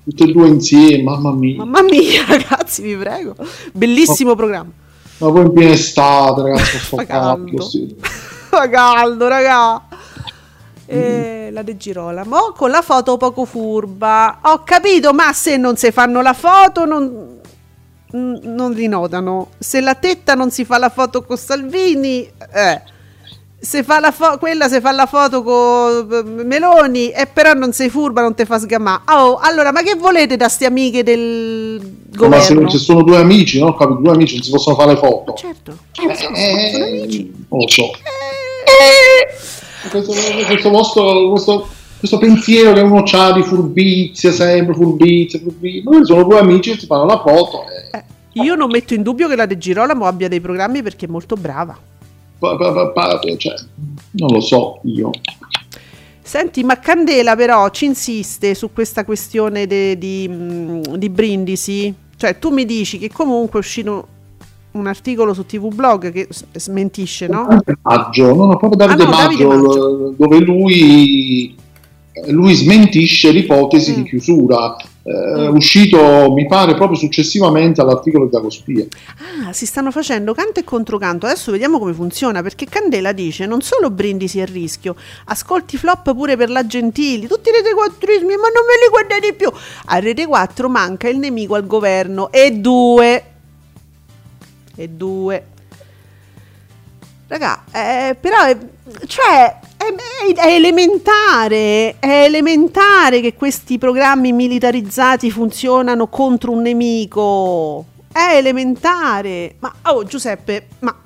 [0.04, 1.56] tutte e due insieme, mamma mia.
[1.58, 3.34] Mamma mia, ragazzi, vi prego.
[3.72, 4.72] Bellissimo programma.
[5.18, 7.68] Ma poi in piena estate, ragazzi, sto Fa caldo.
[8.48, 9.87] Fa caldo, raga.
[10.90, 14.38] Eh, la De Girolamo con la foto poco furba.
[14.42, 17.40] Ho capito, ma se non si fanno la foto non,
[18.10, 19.48] non li notano.
[19.58, 22.96] Se la tetta non si fa la foto con Salvini, eh.
[23.60, 26.06] Se fa la fo- quella se fa la foto con
[26.46, 29.02] Meloni e però non sei furba, non te fa sgamà.
[29.08, 31.80] Oh, allora, ma che volete da ste amiche del
[32.16, 32.70] Ma se, governo?
[32.70, 33.74] se sono due amici, no?
[33.74, 33.98] Capito?
[34.00, 35.34] Due amici non si possono fare le foto.
[35.34, 35.76] Certo.
[36.08, 37.32] Eh, sono amici.
[37.48, 37.90] Non lo so.
[39.90, 40.12] Questo,
[40.46, 45.90] questo vostro questo, questo pensiero che uno ha di furbizia, sempre furbizia, furbizia.
[45.90, 47.64] Noi sono due amici che si fanno la foto.
[47.68, 51.06] e Eh, io non metto in dubbio che la De Girolamo abbia dei programmi perché
[51.06, 51.76] è molto brava.
[52.38, 53.54] pa- pa- pa- pa- cioè,
[54.12, 55.10] non lo so io.
[56.22, 60.28] Senti, ma Candela però ci insiste su questa questione de- di,
[61.08, 61.92] Brindisi.
[62.16, 64.08] Cioè, tu mi dici che comunque è uscito
[64.72, 67.46] un articolo su TV Blog che smentisce, no?
[67.48, 69.86] Davide Maggio, no, no, proprio Davide, Ah, no, Davide Maggio, Maggio.
[70.10, 71.56] l- dove lui,
[72.28, 73.94] lui smentisce l'ipotesi Mm.
[73.94, 74.76] di chiusura.
[75.02, 75.54] Eh, Mm.
[75.56, 78.84] uscito, mi pare, proprio successivamente all'articolo di Dagospia.
[79.46, 81.24] Ah, si stanno facendo canto e controcanto.
[81.24, 82.42] Adesso vediamo come funziona.
[82.42, 87.26] Perché Candela dice: non solo Brindisi a rischio, ascolti flop pure per la Gentili.
[87.26, 89.50] Tutti i rete 4 ma non me li guardate più.
[89.86, 92.30] A Rete 4 manca il nemico al governo.
[92.30, 93.22] E due.
[94.80, 95.44] E due.
[97.26, 98.56] Raga, eh, però è,
[99.06, 99.94] cioè, è,
[100.34, 107.86] è- elementare, è elementare che questi programmi militarizzati funzionano contro un nemico.
[108.12, 109.56] È elementare.
[109.58, 110.96] Ma, oh Giuseppe, ma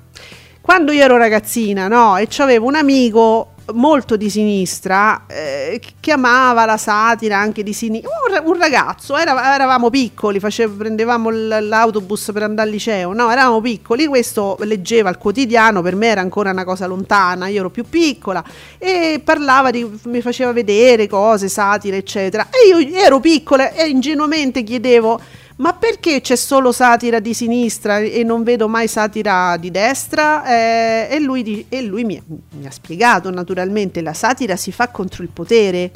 [0.61, 6.65] quando io ero ragazzina, no, e c'avevo un amico molto di sinistra eh, che amava
[6.65, 8.09] la satira anche di sinistra,
[8.41, 13.31] un, un ragazzo, era- eravamo piccoli, facevo- prendevamo l- l'autobus per andare al liceo, no,
[13.31, 17.69] eravamo piccoli, questo leggeva il quotidiano, per me era ancora una cosa lontana, io ero
[17.69, 18.43] più piccola
[18.77, 24.63] e parlava di, mi faceva vedere cose, satire, eccetera, e io ero piccola e ingenuamente
[24.63, 25.19] chiedevo
[25.57, 30.43] ma perché c'è solo satira di sinistra e non vedo mai satira di destra?
[30.45, 32.21] Eh, e lui, e lui mi,
[32.57, 35.91] mi ha spiegato naturalmente, la satira si fa contro il potere.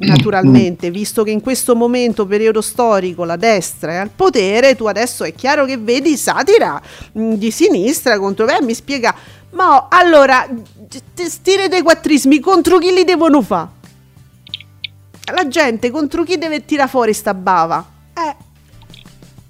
[0.00, 5.24] Naturalmente, visto che in questo momento, periodo storico, la destra è al potere, tu adesso
[5.24, 6.80] è chiaro che vedi satira
[7.12, 8.58] mh, di sinistra contro me.
[8.60, 9.14] Mi spiega,
[9.52, 10.46] ma oh, allora,
[11.14, 13.68] stire dei quattrismi contro chi li devono fare?
[15.32, 17.94] La gente contro chi deve tirare fuori sta bava?
[18.16, 18.36] Eh,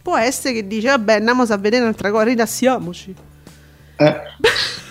[0.03, 3.15] può essere che dice, vabbè, andiamo a vedere un'altra cosa, rilassiamoci.
[3.97, 4.21] Eh,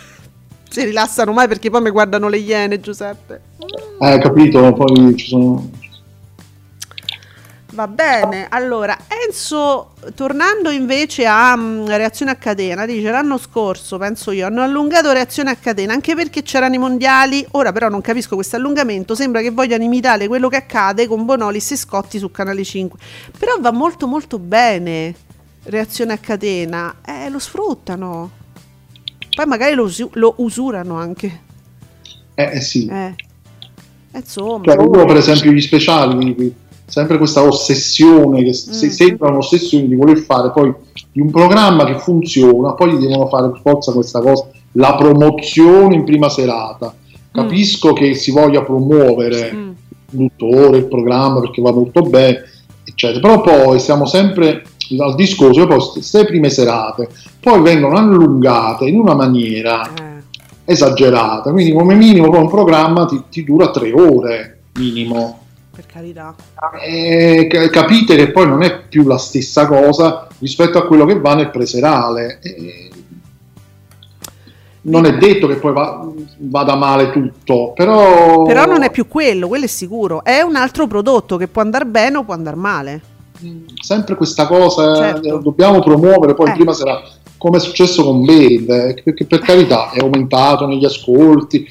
[0.75, 3.41] Si rilassano mai perché poi mi guardano le iene, Giuseppe.
[4.01, 5.69] eh, capito, poi ci sono...
[7.75, 14.31] Va bene, allora Enzo, tornando invece a mm, reazione a catena, dice l'anno scorso, penso
[14.31, 18.35] io, hanno allungato reazione a catena anche perché c'erano i mondiali, ora però non capisco
[18.35, 22.63] questo allungamento, sembra che vogliano imitare quello che accade con Bonolis e Scotti su Canale
[22.63, 22.97] 5,
[23.37, 25.13] però va molto molto bene
[25.63, 28.31] reazione a catena, eh, lo sfruttano,
[29.35, 31.41] poi magari lo, lo usurano anche,
[32.35, 32.87] Eh, eh sì.
[32.87, 33.15] eh.
[34.13, 38.89] Insomma, Cioè, per esempio gli speciali, quindi, sempre questa ossessione che Mm.
[38.89, 40.73] sembra un'ossessione di voler fare poi
[41.11, 45.95] di un programma che funziona, poi gli devono fare per forza questa cosa, la promozione
[45.95, 46.93] in prima serata.
[47.31, 49.71] Capisco che si voglia promuovere Mm.
[50.11, 50.31] il
[50.75, 52.43] il programma perché va molto bene,
[52.85, 53.19] eccetera.
[53.19, 54.63] Però poi siamo sempre
[54.99, 57.09] al discorso, poi queste prime serate
[57.39, 63.21] poi vengono allungate in una maniera Eh, esagerata, quindi come minimo poi un programma ti,
[63.29, 65.39] ti dura tre ore minimo.
[65.75, 66.33] Per carità.
[66.83, 71.19] E ca- capite che poi non è più la stessa cosa rispetto a quello che
[71.19, 72.39] va nel preserale.
[72.41, 72.89] E
[74.81, 76.07] non è detto che poi va-
[76.37, 78.43] vada male tutto, però...
[78.43, 80.23] Però non è più quello, quello è sicuro.
[80.23, 83.01] È un altro prodotto che può andare bene o può andare male.
[83.81, 85.39] sempre questa cosa Certo.
[85.39, 86.53] eh, dobbiamo promuovere poi Eh.
[86.53, 87.01] prima sera
[87.37, 91.67] come è successo con Bale eh, perché per carità è aumentato negli ascolti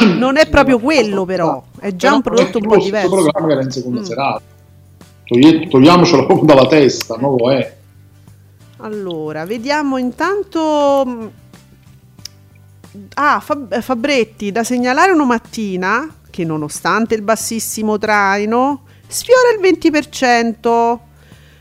[0.18, 1.62] Non è proprio quello, però.
[1.78, 3.08] È già un prodotto un po' diverso.
[3.10, 4.04] programma che era in seconda Mm.
[4.04, 4.40] serata
[5.68, 7.76] togliamocelo proprio dalla testa non lo è
[8.78, 11.02] Allora, vediamo intanto.
[11.04, 11.30] mh,
[13.14, 20.98] Ah, Fab- Fabretti, da segnalare una mattina che nonostante il bassissimo traino sfiora il 20%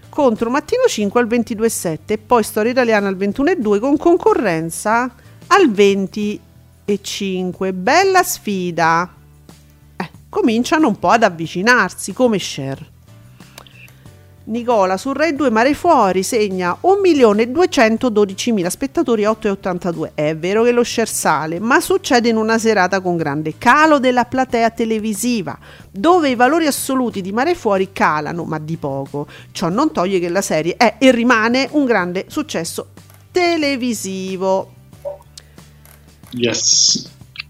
[0.10, 5.14] contro Mattino 5 al 22,7 e poi Storia Italiana al 21,2 con concorrenza
[5.48, 5.70] al
[6.88, 7.74] 20,5.
[7.74, 9.12] Bella sfida.
[9.98, 12.94] Eh, cominciano un po' ad avvicinarsi come share.
[14.48, 20.12] Nicola su Rai 2 Mare Fuori segna 1.212.000 spettatori 8,82.
[20.14, 24.26] È vero che lo share sale, ma succede in una serata con grande calo della
[24.26, 25.58] platea televisiva,
[25.90, 29.26] dove i valori assoluti di Mare Fuori calano, ma di poco.
[29.52, 32.90] Ciò non toglie che la serie è e rimane un grande successo
[33.32, 34.75] televisivo.
[36.36, 37.10] Yes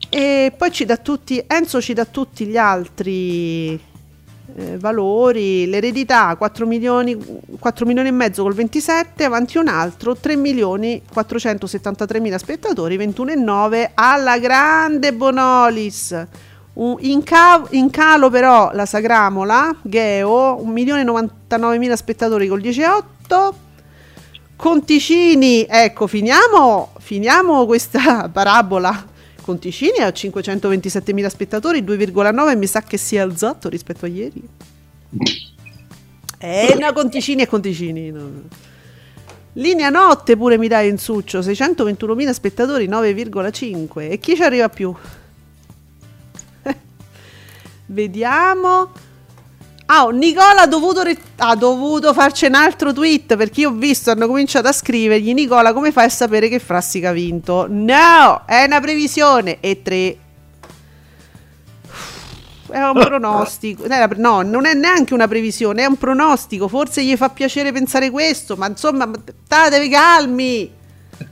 [0.09, 3.79] E poi ci dà tutti, Enzo ci dà tutti gli altri
[4.57, 7.17] eh, valori, l'eredità 4 milioni,
[7.59, 13.91] 4 milioni e mezzo col 27, avanti un altro 3 milioni 473 mila spettatori, 21,9
[13.95, 16.25] alla grande Bonolis.
[16.77, 22.61] In, ca- in calo però la Sagramola, Geo, 1 milione e 99 mila spettatori col
[22.61, 23.53] 10,8.
[24.55, 29.13] Conticini, ecco, finiamo, finiamo questa parabola.
[29.41, 34.41] Conticini ha 527.000 spettatori, 2,9 mi sa che si è alzato rispetto a ieri.
[36.39, 38.11] Eh, no, Conticini e Conticini.
[38.11, 38.29] no.
[39.53, 44.11] Linea notte pure mi dai in succio, 621.000 spettatori, 9,5.
[44.11, 44.93] E chi ci arriva più?
[47.85, 48.91] Vediamo.
[49.87, 53.73] Ah, oh, Nicola ha dovuto, re- ha dovuto farci un altro tweet perché io ho
[53.73, 57.67] visto, hanno cominciato a scrivergli Nicola come fai a sapere che Frassica ha vinto?
[57.69, 60.17] No, è una previsione e tre.
[62.67, 63.85] È un pronostico.
[64.15, 66.67] No, non è neanche una previsione, è un pronostico.
[66.67, 69.07] Forse gli fa piacere pensare questo, ma insomma,
[69.45, 70.71] statevi calmi.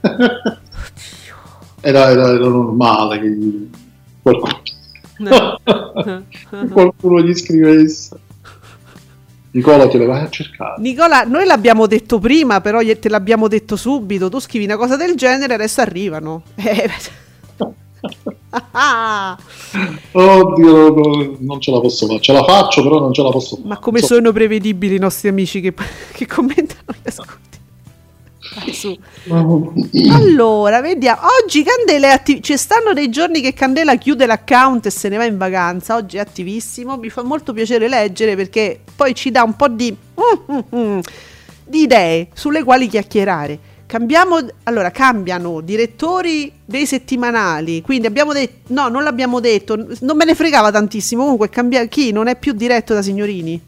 [1.80, 3.36] era, era- era normale che
[4.22, 4.62] qualcuno,
[6.70, 8.22] qualcuno gli scrivesse
[9.54, 13.76] Nicola te le vai a cercare Nicola, noi l'abbiamo detto prima, però te l'abbiamo detto
[13.76, 14.28] subito.
[14.28, 16.42] Tu scrivi una cosa del genere, adesso arrivano.
[16.56, 16.90] Eh,
[20.12, 23.56] oddio no, non ce la posso fare ce la faccio però non ce la posso
[23.56, 25.72] fare ma come So- sono prevedibili i nostri amici che,
[26.12, 27.58] che commentano gli ascolti?
[28.72, 28.96] Su.
[30.10, 31.20] Allora, vediamo.
[31.42, 35.16] Oggi Candela è attiv- Ci stanno dei giorni che Candela chiude l'account e se ne
[35.16, 35.96] va in vacanza.
[35.96, 36.96] Oggi è attivissimo.
[36.96, 40.98] Mi fa molto piacere leggere perché poi ci dà un po' di, mm, mm, mm,
[41.64, 43.58] di idee sulle quali chiacchierare.
[43.86, 47.82] Cambiamo, allora, cambiano direttori dei settimanali.
[47.82, 51.22] Quindi abbiamo detto, no, non l'abbiamo detto, non me ne fregava tantissimo.
[51.22, 53.60] Comunque, cambia chi non è più diretto da signorini.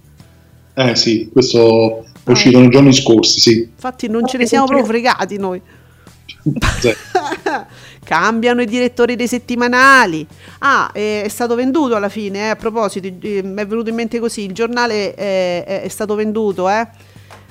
[0.74, 4.86] eh sì questo è uscito nei giorni scorsi sì Infatti, non ce ne siamo proprio
[4.86, 5.62] fregati noi.
[8.04, 10.26] Cambiano i direttori dei settimanali.
[10.58, 12.38] Ah, eh, è stato venduto alla fine.
[12.38, 15.88] eh, a proposito, eh, mi è venuto in mente così: il giornale eh, è, è
[15.88, 16.68] stato venduto.
[16.68, 16.86] Eh,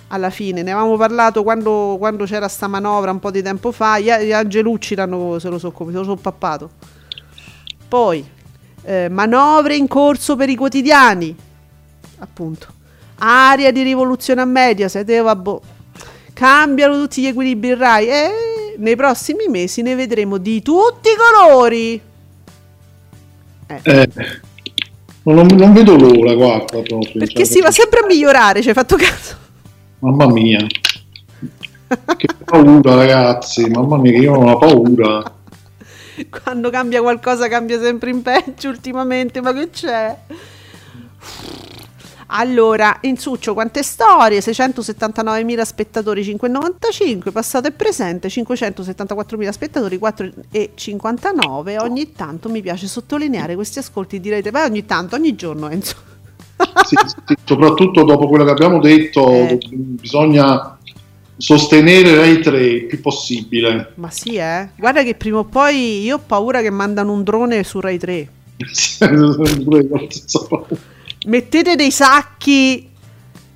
[0.09, 3.99] alla fine ne avevamo parlato quando, quando c'era sta manovra un po' di tempo fa.
[3.99, 6.69] Gli, gli Angelucci l'hanno, se lo so come, se lo so pappato.
[7.87, 8.25] Poi,
[8.83, 11.35] eh, manovre in corso per i quotidiani.
[12.19, 12.74] Appunto.
[13.17, 15.09] Aria di rivoluzione a Mediaset.
[15.09, 15.57] eh, vabbè.
[16.33, 21.15] Cambiano tutti gli equilibri in Rai e nei prossimi mesi ne vedremo di tutti i
[21.15, 22.01] colori.
[23.67, 24.09] Eh,
[25.23, 28.75] non, non vedo l'ora guarda proprio Perché cioè, si va sempre a migliorare, ci hai
[28.75, 29.35] fatto caso?
[29.99, 30.59] mamma mia
[32.15, 35.23] che paura ragazzi mamma mia che io ho una paura
[36.29, 40.17] Quando cambia qualcosa cambia sempre in peggio ultimamente, ma che c'è?
[42.37, 44.39] Allora, in succio quante storie?
[44.39, 51.79] 679.000 spettatori 5,95, passato e presente 574.000 spettatori 4,59.
[51.79, 55.95] Ogni tanto mi piace sottolineare questi ascolti, direte, beh ogni tanto, ogni giorno Enzo.
[56.85, 59.57] Sì, sì, soprattutto dopo quello che abbiamo detto, Eh.
[59.71, 60.77] bisogna
[61.37, 63.93] sostenere Rai 3 il più possibile.
[63.95, 64.71] Ma sì, eh.
[64.75, 68.29] Guarda che prima o poi io ho paura che mandano un drone su Rai 3.
[71.25, 72.87] Mettete dei sacchi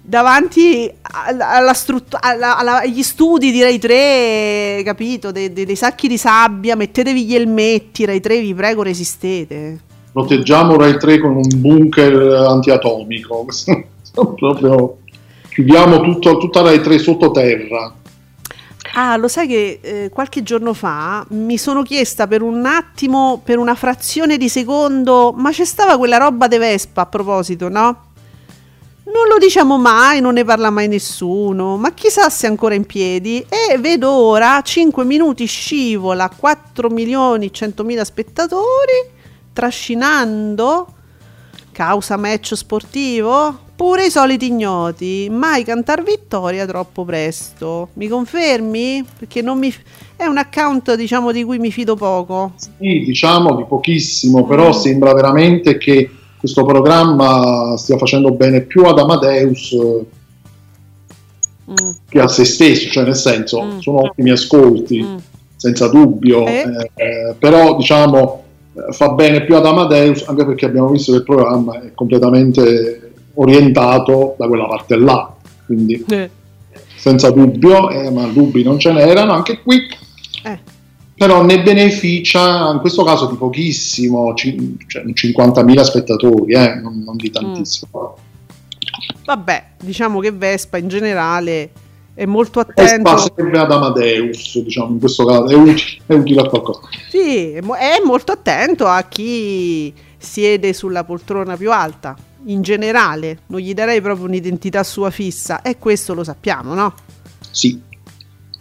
[0.02, 5.32] davanti alla- alla struttu- alla- agli studi di Rai 3, capito?
[5.32, 9.80] De- de- dei sacchi di sabbia, mettetevi gli elmetti, Rai 3, vi prego, resistete.
[10.12, 12.14] Proteggiamo Rai 3 con un bunker
[12.48, 13.46] antiatomico.
[14.36, 14.98] Proprio
[15.50, 17.94] chiudiamo tutto, tutta Rai 3 sottoterra.
[18.94, 23.58] Ah, lo sai che eh, qualche giorno fa mi sono chiesta per un attimo, per
[23.58, 28.08] una frazione di secondo, ma c'è stava quella roba de Vespa a proposito, no?
[29.12, 32.86] Non lo diciamo mai, non ne parla mai nessuno, ma chissà se è ancora in
[32.86, 33.44] piedi.
[33.48, 39.10] E vedo ora 5 minuti scivola, 4 milioni 100 mila spettatori,
[39.54, 40.88] trascinando,
[41.72, 47.88] causa match sportivo, pure i soliti ignoti, mai cantar vittoria troppo presto.
[47.94, 49.06] Mi confermi?
[49.20, 49.74] Perché non mi...
[50.18, 52.52] è un account diciamo di cui mi fido poco.
[52.58, 54.72] Sì, diciamo di pochissimo, però Mm.
[54.72, 60.06] sembra veramente che questo programma stia facendo bene più ad Amadeus eh,
[61.70, 63.78] Mm, che a se stesso, cioè nel senso Mm.
[63.78, 65.16] sono ottimi ascolti, mm.
[65.56, 66.66] senza dubbio, Eh?
[66.66, 71.20] eh, eh, però diciamo eh, fa bene più ad Amadeus anche perché abbiamo visto che
[71.20, 73.09] il programma è completamente
[73.40, 75.34] orientato da quella parte là,
[75.66, 76.30] quindi Eh,
[76.96, 79.78] senza dubbio, eh, ma dubbi non ce n'erano anche qui,
[80.44, 80.60] eh.
[81.16, 87.16] però ne beneficia in questo caso di pochissimo, ci- cioè 50.000 spettatori, eh, non, non
[87.16, 88.18] di tantissimo.
[89.26, 91.70] Vabbè, diciamo che Vespa in generale
[92.16, 93.34] è molto Vespa attento.
[93.36, 96.82] serve ad Amadeus, diciamo, in questo caso è utile, è utile a qualcosa.
[97.10, 97.62] Sì, è
[98.04, 102.16] molto attento a chi siede sulla poltrona più alta.
[102.46, 106.94] In generale, non gli darei proprio un'identità sua fissa, e questo lo sappiamo, no?
[107.52, 107.82] Sì,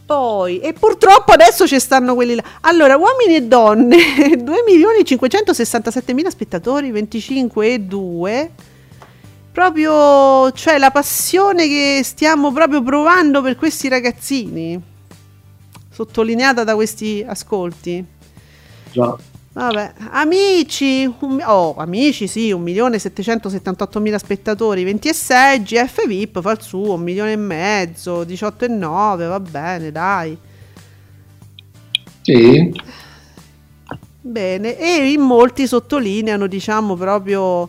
[0.06, 2.42] Poi, e purtroppo adesso ci stanno quelli là.
[2.62, 3.96] Allora, uomini e donne,
[4.40, 8.50] 2.567.000 spettatori, 25 e 2.
[9.52, 14.80] Proprio, cioè la passione che stiamo proprio provando per questi ragazzini,
[15.90, 18.02] sottolineata da questi ascolti.
[18.92, 19.16] già.
[19.58, 26.62] Vabbè, amici, un- oh, amici sì, 1.778.000 spettatori, 20 e 6, GF VIP fa il
[26.62, 30.38] suo, 1 milione e mezzo, 18 e 9, va bene, dai.
[32.22, 32.72] Sì,
[34.20, 37.68] Bene, e in molti sottolineano, diciamo, proprio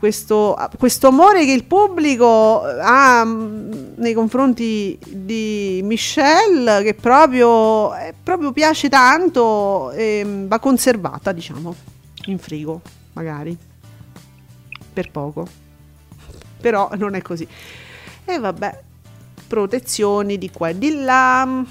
[0.00, 8.14] questo, questo amore che il pubblico ha mm, nei confronti di Michelle, che proprio, eh,
[8.20, 11.74] proprio piace tanto e mm, va conservata, diciamo,
[12.24, 12.80] in frigo,
[13.12, 13.54] magari,
[14.90, 15.46] per poco.
[16.62, 17.46] Però non è così.
[18.24, 18.82] E vabbè,
[19.46, 21.62] protezioni di qua e di là.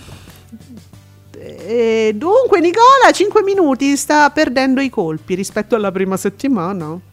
[1.35, 7.08] E dunque Nicola 5 minuti sta perdendo i colpi rispetto alla prima settimana.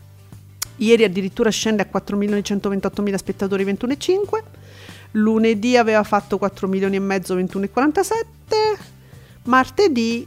[0.77, 4.43] Ieri addirittura scende a 4.128.000 spettatori 21,5.
[5.12, 8.24] Lunedì aveva fatto 4 milioni e mezzo 21,47.
[9.45, 10.27] Martedì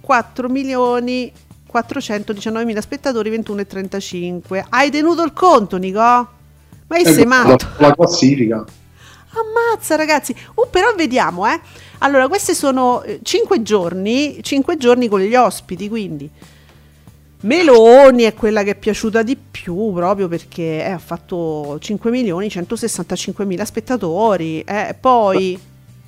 [0.00, 1.32] 4 milioni
[1.72, 4.64] 419.000 spettatori 21,35.
[4.68, 5.98] Hai tenuto il conto Nico?
[5.98, 7.66] Ma che sei Ecco, matto?
[7.78, 8.64] la, la classifica.
[9.32, 11.60] Ammazza ragazzi, uh, però vediamo eh.
[11.98, 16.28] Allora, questi sono 5 giorni, 5 giorni con gli ospiti, quindi
[17.42, 22.50] Meloni è quella che è piaciuta di più proprio perché eh, ha fatto 5 milioni
[22.50, 24.60] 165 mila spettatori.
[24.60, 25.58] eh, poi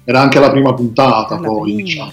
[0.04, 1.82] Era anche la prima puntata, poi prima.
[1.82, 2.12] diciamo.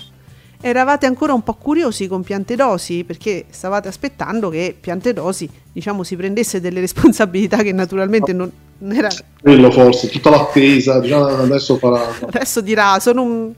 [0.62, 6.62] eravate ancora un po' curiosi con Piantedosi perché stavate aspettando che Piantedosi diciamo si prendesse
[6.62, 8.50] delle responsabilità che naturalmente non,
[8.80, 9.10] non era
[9.42, 12.08] quello forse, tutta l'attesa, diciamo, adesso farà...
[12.26, 13.54] adesso dirà sono, un-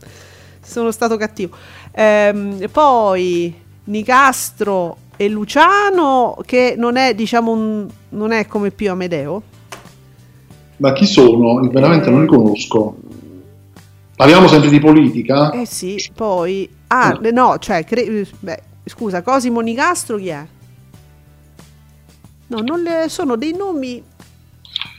[0.64, 1.56] sono stato cattivo
[1.94, 3.54] Ehm, poi
[3.86, 9.44] Nicastro e Luciano che non è diciamo un, non è come Pio Amedeo
[10.78, 11.60] Ma chi sono?
[11.70, 12.98] Veramente non li conosco.
[14.16, 15.52] Parliamo sempre di politica?
[15.52, 20.44] eh sì poi ah no cioè cre- beh, scusa Cosimo Nicastro chi è?
[22.48, 24.04] no non le, sono dei nomi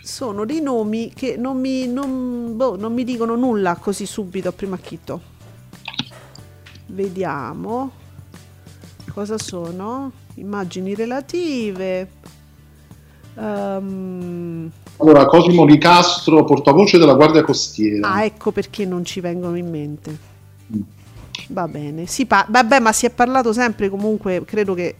[0.04, 4.52] sono dei nomi che non mi, non, boh, non mi dicono nulla così subito a
[4.52, 5.30] primo acchito
[6.86, 8.01] Vediamo
[9.12, 10.12] cosa sono.
[10.34, 12.08] Immagini relative.
[13.36, 18.12] Ehm, Allora, Cosimo Di Castro, portavoce della Guardia Costiera.
[18.12, 20.18] ah, ecco perché non ci vengono in mente.
[20.74, 20.80] Mm.
[21.48, 22.06] Va bene.
[22.06, 24.96] Si pa- vabbè, ma si è parlato sempre comunque, credo che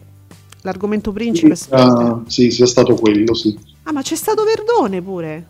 [0.63, 1.57] L'argomento principe.
[1.71, 3.57] Ah, sì, sia stato quello, sì.
[3.83, 5.47] Ah, ma c'è stato Verdone pure.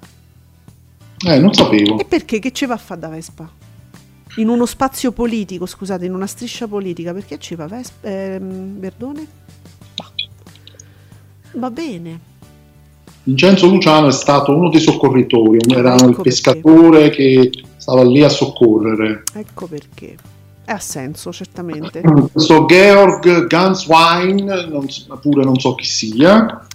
[1.25, 1.99] Eh, non sapevo.
[1.99, 2.39] E perché?
[2.39, 3.47] Che ci va a fare da Vespa?
[4.37, 8.07] In uno spazio politico, scusate, in una striscia politica, perché ci va Vespa?
[8.07, 9.27] ehm, Verdone?
[11.53, 12.19] Va bene.
[13.25, 16.21] Vincenzo Luciano è stato uno dei soccorritori, era Ecco il perché.
[16.23, 19.23] pescatore che stava lì a soccorrere.
[19.33, 20.15] Ecco perché.
[20.65, 22.01] E ha senso, certamente.
[22.33, 24.87] Questo Georg Ganswein, non
[25.21, 26.65] pure non so chi sia.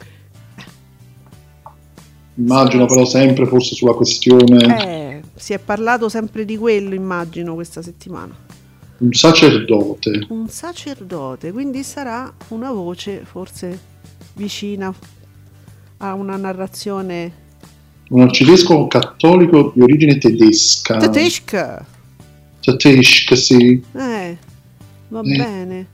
[2.36, 4.59] Immagino però sempre forse sulla questione
[5.07, 5.07] Eh,
[5.39, 8.34] si è parlato sempre di quello, immagino, questa settimana.
[8.99, 10.26] un sacerdote.
[10.30, 13.78] Un sacerdote, quindi sarà una voce forse
[14.34, 14.93] vicina
[15.99, 17.32] a una narrazione
[18.11, 20.97] Un arcivescovo cattolico di origine tedesca.
[20.97, 21.86] tedesca.
[22.61, 23.82] Tedesca, sì.
[23.93, 24.36] Eh,
[25.09, 25.36] va Eh.
[25.36, 25.86] bene.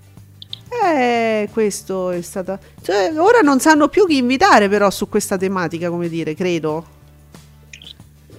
[0.84, 2.58] Eh, questo è stata.
[2.82, 6.84] Cioè, ora non sanno più chi invitare, però, su questa tematica, come dire, credo.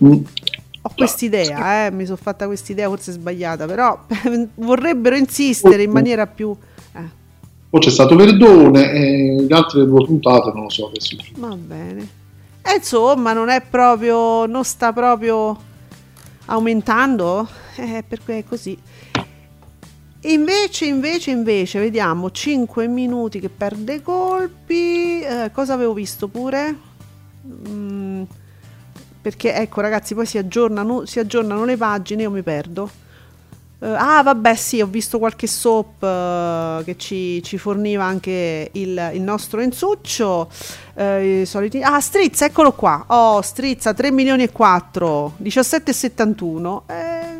[0.03, 0.23] Mm.
[0.87, 4.05] Ho quest'idea, eh, mi sono fatta quest'idea, forse sbagliata, però
[4.55, 6.55] vorrebbero insistere in maniera più.
[6.93, 6.99] Eh,
[7.71, 11.55] Poi c'è stato Verdone e le altre due puntate non lo so che si va
[11.55, 12.07] bene.
[12.61, 14.45] E insomma, non è proprio.
[14.45, 15.57] non sta proprio
[16.45, 17.47] aumentando?
[17.77, 18.77] Eh, per cui è così.
[20.21, 25.21] Invece, invece, invece, vediamo 5 minuti che perde colpi.
[25.21, 26.75] Eh, cosa avevo visto pure?
[27.47, 28.04] Mm,
[29.25, 32.87] perché ecco, ragazzi, poi si aggiornano, si aggiornano le pagine, io mi perdo.
[33.79, 39.11] Eh, ah, vabbè, sì, ho visto qualche soap eh, che ci, ci forniva anche il,
[39.15, 40.47] il nostro Enzuccio.
[40.93, 41.81] eh, i soliti...
[41.81, 43.05] Ah, Strizza, eccolo qua.
[43.07, 46.81] Oh, Strizza, 3 milioni e 4, 17,71.
[46.85, 47.39] Eh,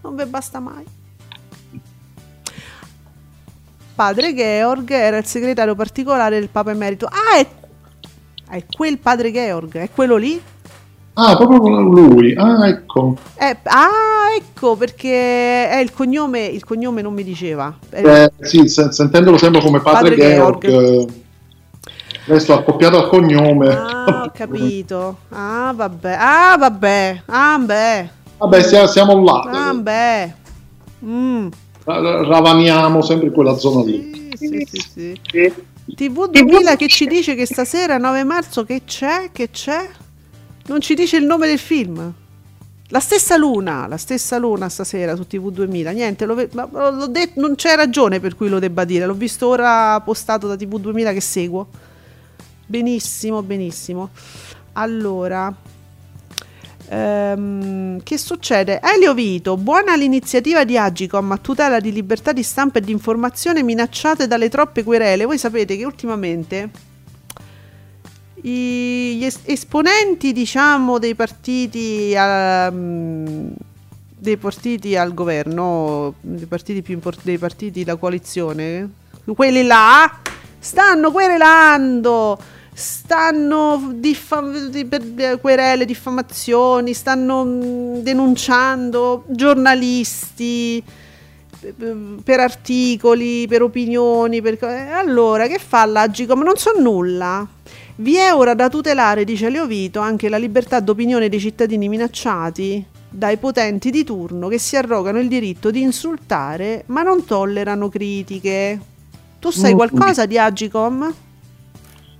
[0.00, 0.84] non vi basta mai.
[3.96, 7.06] Padre Georg era il segretario particolare del Papa Emerito.
[7.06, 7.46] Ah, è,
[8.48, 10.52] è quel padre Georg, è quello lì?
[11.16, 12.34] Ah, proprio con lui.
[12.34, 13.16] Ah, ecco.
[13.36, 17.72] Eh, ah, ecco perché è il cognome, il cognome non mi diceva.
[17.88, 20.66] È- Eh, sì, sen- sentendolo sempre come padre, Padre Georg.
[20.66, 21.08] Georg.
[21.08, 21.22] eh,
[22.26, 23.68] Adesso accoppiato al cognome.
[23.68, 25.18] Ah, ho capito.
[25.28, 26.16] Ah, vabbè.
[26.18, 27.22] Ah, vabbè.
[27.26, 28.08] Ah, beh.
[28.38, 29.40] Vabbè, sia- siamo là.
[29.68, 30.32] Ah, beh.
[31.04, 31.48] Mm.
[31.84, 34.30] Ra- Ravaniamo sempre in quella zona lì.
[34.36, 35.52] Sì, sì, sì, sì.
[35.94, 39.28] TV 2000 che ci dice che stasera 9 marzo che c'è?
[39.30, 39.86] Che c'è?
[40.66, 42.12] Non ci dice il nome del film.
[42.88, 45.90] La stessa luna, la stessa luna stasera su TV 2000.
[45.90, 46.48] Niente, ve-
[47.08, 49.04] detto, non c'è ragione per cui lo debba dire.
[49.04, 51.68] L'ho visto ora postato da TV 2000 che seguo.
[52.66, 54.10] Benissimo, benissimo.
[54.74, 55.54] Allora,
[56.88, 58.80] ehm, che succede?
[58.80, 63.62] Elio Vito, buona l'iniziativa di Agicom a tutela di libertà di stampa e di informazione
[63.62, 65.24] minacciate dalle troppe querele.
[65.24, 66.70] Voi sapete che ultimamente
[68.50, 73.52] gli es- esponenti, diciamo, dei partiti, ehm,
[74.18, 78.88] dei partiti al governo, dei partiti più importanti, dei partiti della coalizione,
[79.34, 80.10] quelli là,
[80.58, 82.38] stanno querelando,
[82.72, 84.70] stanno diffam-
[85.16, 90.82] eh, querele, diffamazioni, stanno mm, denunciando giornalisti
[92.22, 94.42] per articoli, per opinioni.
[94.42, 94.58] Per...
[94.64, 96.42] eh, Allora, che fa l'Agicom?
[96.42, 97.46] Non so nulla.
[97.96, 103.36] Vi è ora da tutelare, dice Leovito, anche la libertà d'opinione dei cittadini minacciati dai
[103.36, 108.80] potenti di turno che si arrogano il diritto di insultare ma non tollerano critiche.
[109.38, 109.76] Tu sai Mm.
[109.76, 111.14] qualcosa di Agicom?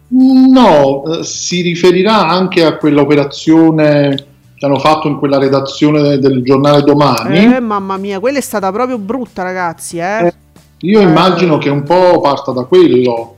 [0.08, 6.82] No, eh, si riferirà anche a quell'operazione che hanno fatto in quella redazione del giornale
[6.82, 7.52] domani.
[7.56, 10.26] Eh, mamma mia, quella è stata proprio brutta, ragazzi, eh.
[10.26, 10.34] Eh,
[10.82, 13.33] Io immagino che un po' parta da quello,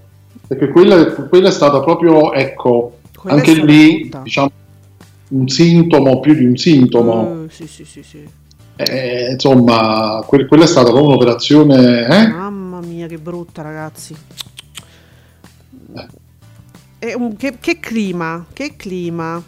[0.47, 4.21] perché quella, quella è stata proprio, ecco, Quella anche lì, brutta.
[4.23, 4.51] diciamo,
[5.29, 7.45] un sintomo, più di un sintomo.
[7.47, 8.29] Eh, sì, sì, sì, sì.
[8.77, 12.29] Eh, insomma, que- quella è stata proprio un'operazione, eh?
[12.29, 14.15] Mamma mia, che brutta, ragazzi.
[16.99, 19.43] È un- che, che clima, che clima.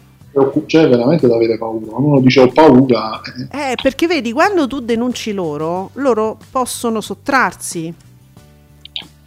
[0.67, 1.87] C'è veramente da avere paura.
[1.87, 3.19] Quando uno dice ho paura,
[3.51, 7.93] eh, Eh, perché vedi, quando tu denunci loro, loro possono sottrarsi.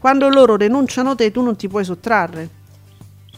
[0.02, 2.48] Quando loro denunciano te, tu non ti puoi sottrarre.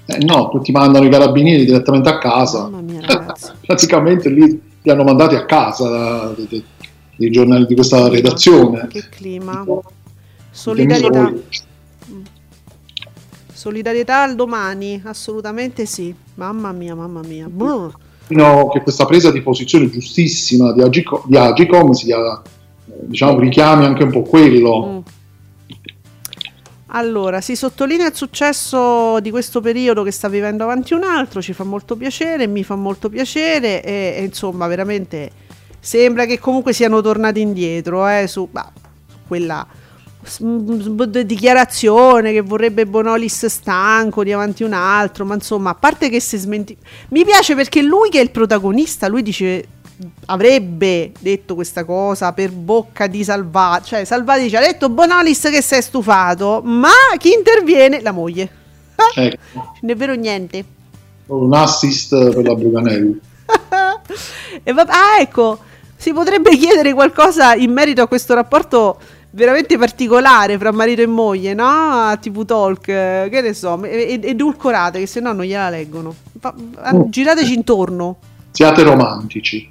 [0.07, 2.63] eh, no, tutti mandano i carabinieri direttamente a casa.
[2.69, 3.01] Mamma mia.
[3.67, 6.65] Praticamente lì li hanno mandati a casa dei-
[7.17, 8.87] dei giornali di questa redazione.
[8.89, 9.63] Che clima.
[10.51, 11.21] Solidarietà.
[11.21, 11.43] noi-
[13.53, 16.15] Solidarietà al domani, assolutamente sì.
[16.37, 17.47] Mamma mia, mamma mia.
[18.27, 23.85] Fino che questa presa di posizione giustissima di, Agicom, di Agicom sia, eh, diciamo, richiami
[23.85, 24.87] anche un po' quello.
[24.87, 24.99] Mm.
[26.97, 31.53] Allora, si sottolinea il successo di questo periodo che sta vivendo avanti un altro, ci
[31.53, 35.29] fa molto piacere, mi fa molto piacere e, e insomma veramente
[35.81, 38.73] sembra che comunque siano tornati indietro eh, su, bah,
[39.27, 39.67] quella
[41.25, 46.39] dichiarazione che vorrebbe Bonolis stanco di avanti un altro, ma insomma, a parte che si
[46.39, 46.77] smenti...
[47.09, 49.67] Mi piace perché lui che è il protagonista, lui dice
[50.27, 55.63] avrebbe detto questa cosa per bocca di Salvati, cioè Salvati dice ha detto Bonolis che
[55.63, 58.01] si è stufato, ma chi interviene?
[58.03, 58.51] La moglie.
[58.97, 59.37] Ah, Ecco,
[59.81, 60.65] non è vero niente.
[61.27, 63.21] un assist per la Bruganelli.
[64.63, 65.59] E va- ah, ecco,
[65.97, 68.99] si potrebbe chiedere qualcosa in merito a questo rapporto
[69.31, 71.65] veramente particolare fra marito e moglie, no?
[71.67, 76.15] A TV Talk, eh, che ne so, ed- edulcorate, che se no non gliela leggono.
[76.39, 76.55] Fa-
[76.93, 77.07] Oh.
[77.09, 78.19] Girateci intorno,
[78.53, 79.69] Siate romantici.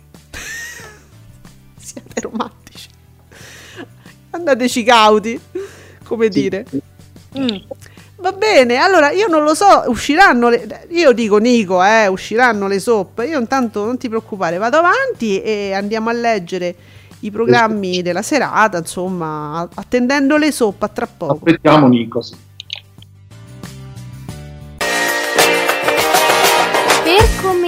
[2.13, 2.89] Siete romantici.
[4.31, 5.39] Andateci cauti,
[6.03, 6.65] come dire.
[7.37, 7.81] Mm.
[8.17, 10.87] Va bene, allora io non lo so, usciranno le...
[10.91, 13.23] Io dico Nico, eh, usciranno le soap.
[13.27, 16.75] Io intanto non ti preoccupare, vado avanti e andiamo a leggere
[17.19, 21.33] i programmi della serata, insomma, attendendo le soap a tra poco.
[21.33, 22.21] Aspettiamo Nico.
[22.21, 22.35] sì.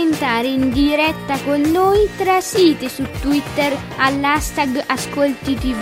[0.06, 5.76] Commentare in diretta con noi trasite su Twitter all'hashtag Ascolti TV.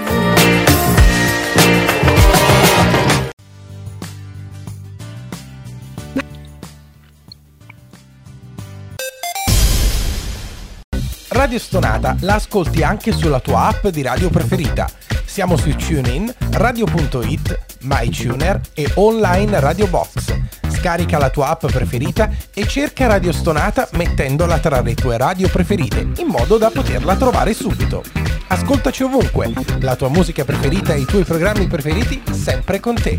[11.30, 14.90] Radio Stonata la ascolti anche sulla tua app di radio preferita.
[15.26, 20.63] Siamo su TuneIn, Radio.it, MyTuner e online Radio Box.
[20.84, 26.10] Scarica la tua app preferita e cerca Radio Stonata mettendola tra le tue radio preferite,
[26.18, 28.04] in modo da poterla trovare subito.
[28.48, 33.18] Ascoltaci ovunque, la tua musica preferita e i tuoi programmi preferiti sempre con te.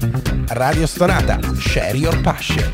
[0.49, 2.71] Radio Stonata, share your passion.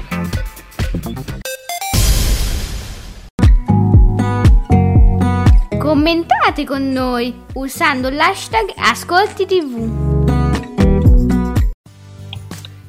[5.78, 10.19] Commentate con noi usando l'hashtag Ascolti TV.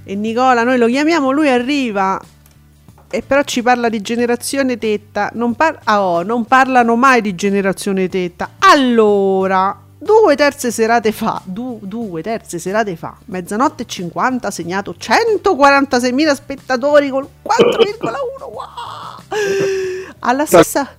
[0.04, 2.20] E Nicola, noi lo chiamiamo, lui arriva
[3.14, 5.30] e però ci parla di generazione tetta.
[5.34, 8.52] Non, par- ah, oh, non parlano mai di generazione tetta.
[8.60, 14.96] Allora, due terze serate fa, du- due terze serate fa, mezzanotte e 50, ha segnato
[14.98, 18.10] 146.000 spettatori col 4,1.
[18.52, 18.60] Wow!
[20.20, 20.96] Alla stessa...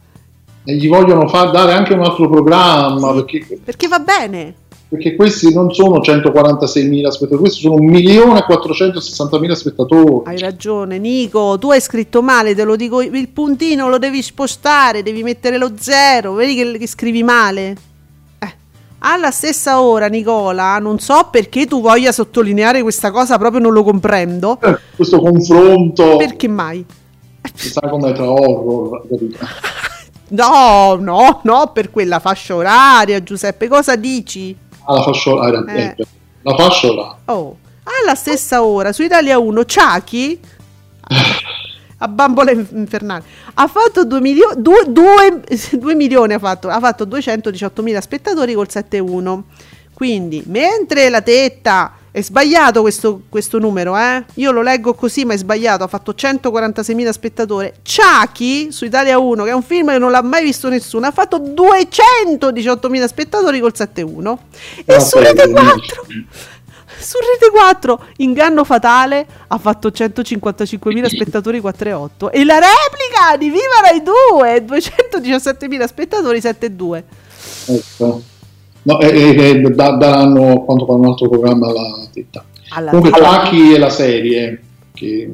[0.65, 4.55] E gli vogliono far dare anche un altro programma Sì, perché, perché va bene.
[4.93, 10.21] Perché questi non sono 146.000 spettatori, questi sono 1.460.000 spettatori.
[10.29, 11.57] Hai ragione, Nico.
[11.59, 13.01] Tu hai scritto male, te lo dico.
[13.01, 16.35] Il puntino lo devi spostare, devi mettere lo zero.
[16.35, 17.75] Vedi che, che scrivi male.
[18.39, 18.53] Eh.
[18.99, 23.85] Alla stessa ora, Nicola, non so perché tu voglia sottolineare questa cosa, proprio non lo
[23.85, 24.59] comprendo.
[24.61, 26.85] Eh, Questo confronto, Perché mai?
[27.55, 29.07] sai com'è tra horror?
[30.29, 33.69] No, no, no, per quella fascia oraria, Giuseppe.
[33.69, 34.55] Cosa dici?
[34.85, 35.95] Ah, la fascia oraria, Eh.
[35.97, 36.07] eh,
[36.43, 37.17] la fascia oraria.
[37.27, 38.93] Oh, alla stessa ora.
[38.93, 40.41] Su Italia 1 Chucky
[41.99, 43.23] a bambola inf- infernale.
[43.55, 49.43] Ha fatto 2 milioni 2 milioni ha fatto ha fatto 218.000 spettatori col 7-1
[49.95, 54.23] quindi mentre la tetta è sbagliato questo, questo numero eh?
[54.35, 55.83] io lo leggo così ma è sbagliato.
[55.83, 57.73] Ha fatto 146.000 spettatori.
[57.83, 61.11] Chucky su Italia 1 che è un film che non l'ha mai visto nessuno ha
[61.11, 64.37] fatto 218.000 spettatori col 7-1
[64.85, 66.05] e Ah, su Rete beh, 4
[66.99, 73.81] su Rete 4 Inganno Fatale ha fatto 155.000 spettatori 4,8 e la replica di Viva
[73.83, 77.03] Rai 2 217.000 spettatori 7,2
[77.67, 78.23] Ecco.
[78.85, 82.45] No, e, e- e da- daranno quanto fa un altro programma alla tetta.
[82.71, 84.63] alla Comunque Chucky è la serie,
[84.93, 85.31] che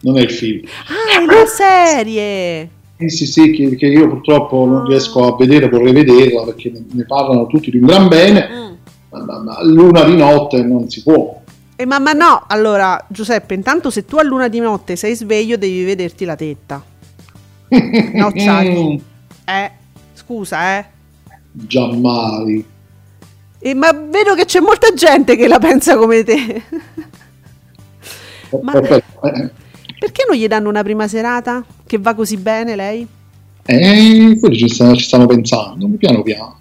[0.00, 0.62] non è il film.
[0.86, 5.68] Ah, è la serie Sì, sì, sì, che, che io purtroppo non riesco a vedere,
[5.68, 9.24] vorrei vederla perché ne, ne parlano tutti di un gran bene, Mm.
[9.26, 11.42] ma, ma- l'una di notte non si può.
[11.78, 15.58] E ma, ma no, allora Giuseppe, intanto se tu a luna di notte sei sveglio
[15.58, 16.82] devi vederti la tetta.
[18.14, 19.02] No, Chucky.
[19.44, 19.70] Eh,
[20.14, 20.84] scusa, eh.
[21.52, 22.64] Giammai.
[23.58, 26.62] E, ma vedo che c'è molta gente che la pensa come te.
[28.62, 29.50] Ma- eh,
[29.98, 31.64] Perché non gli danno una prima serata?
[31.86, 33.06] Che va così bene lei?
[33.68, 36.60] eh, quelli ci, stanno, ci stanno pensando, piano piano.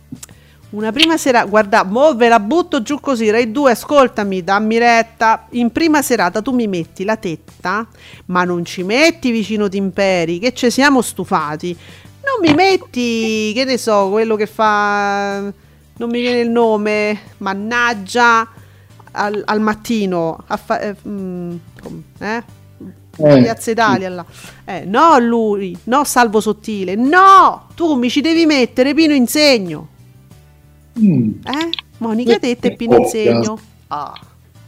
[0.71, 5.45] Una prima serata, guarda, mo ve la butto giù così, Rai 2, ascoltami, dammi retta.
[5.51, 7.87] In prima serata tu mi metti la tetta,
[8.25, 11.77] ma non ci metti vicino Timperi, che ci siamo stufati.
[12.25, 15.53] Non mi metti, che ne so, quello che fa...
[15.97, 18.47] Non mi viene il nome, mannaggia.
[19.15, 21.55] al, al mattino a fa- eh, mm,
[22.19, 22.43] eh?
[23.17, 24.25] Eh, Piazza Italia là.
[24.65, 29.87] Eh, no lui, no Salvo Sottile, no, tu mi ci devi mettere Pino Insegno,
[30.99, 31.69] mm, eh?
[31.99, 33.31] Monica Tetta e Pino Coppia.
[33.31, 33.59] Insegno.
[33.87, 34.13] Ah.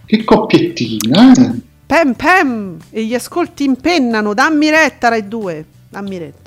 [0.05, 1.51] che coppiettina, eh?
[1.85, 6.46] Pem pem e gli ascolti impennano, dammi retta Rai 2, dammi retta.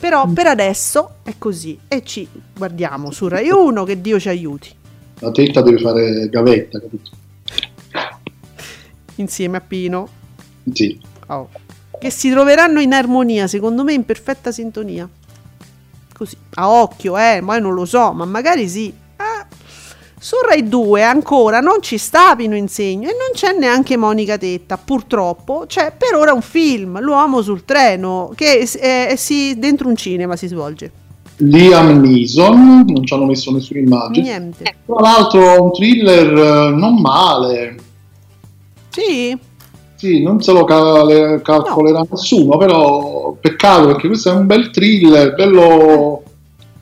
[0.00, 2.26] Però per adesso è così e ci
[2.56, 4.74] guardiamo su Rai 1 che Dio ci aiuti,
[5.18, 7.10] La tetta deve fare gavetta, capito?
[9.16, 10.08] insieme a Pino,
[10.72, 10.98] Sì.
[11.26, 11.48] Oh.
[12.00, 15.06] che si troveranno in armonia, secondo me in perfetta sintonia.
[16.16, 18.92] Così, a occhio, eh, ma io non lo so, ma magari sì.
[20.20, 20.22] Eh.
[20.22, 24.76] Su Rai 2 ancora non ci sta Pino Insegno e non c'è neanche Monica Tetta,
[24.76, 25.64] purtroppo.
[25.66, 30.46] C'è per ora un film, L'uomo sul treno, che eh, si, dentro un cinema si
[30.46, 30.92] svolge.
[31.36, 34.26] Liam Neeson, non ci hanno messo nessuna immagine.
[34.26, 34.74] Niente.
[34.84, 37.76] Tra l'altro un thriller eh, non male,
[38.90, 39.38] Sì,
[39.94, 45.34] sì, non se lo cal- calcolerà nessuno, però peccato perché questo è un bel thriller,
[45.34, 46.19] bello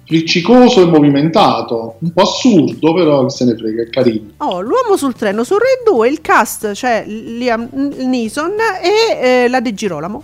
[0.09, 4.31] friccicoso e movimentato, un po' assurdo, però chi se ne frega, è carino.
[4.39, 9.61] oh, L'uomo sul treno, su Rai 2 il cast c'è Liam Neeson e eh, la
[9.61, 10.23] De Girolamo.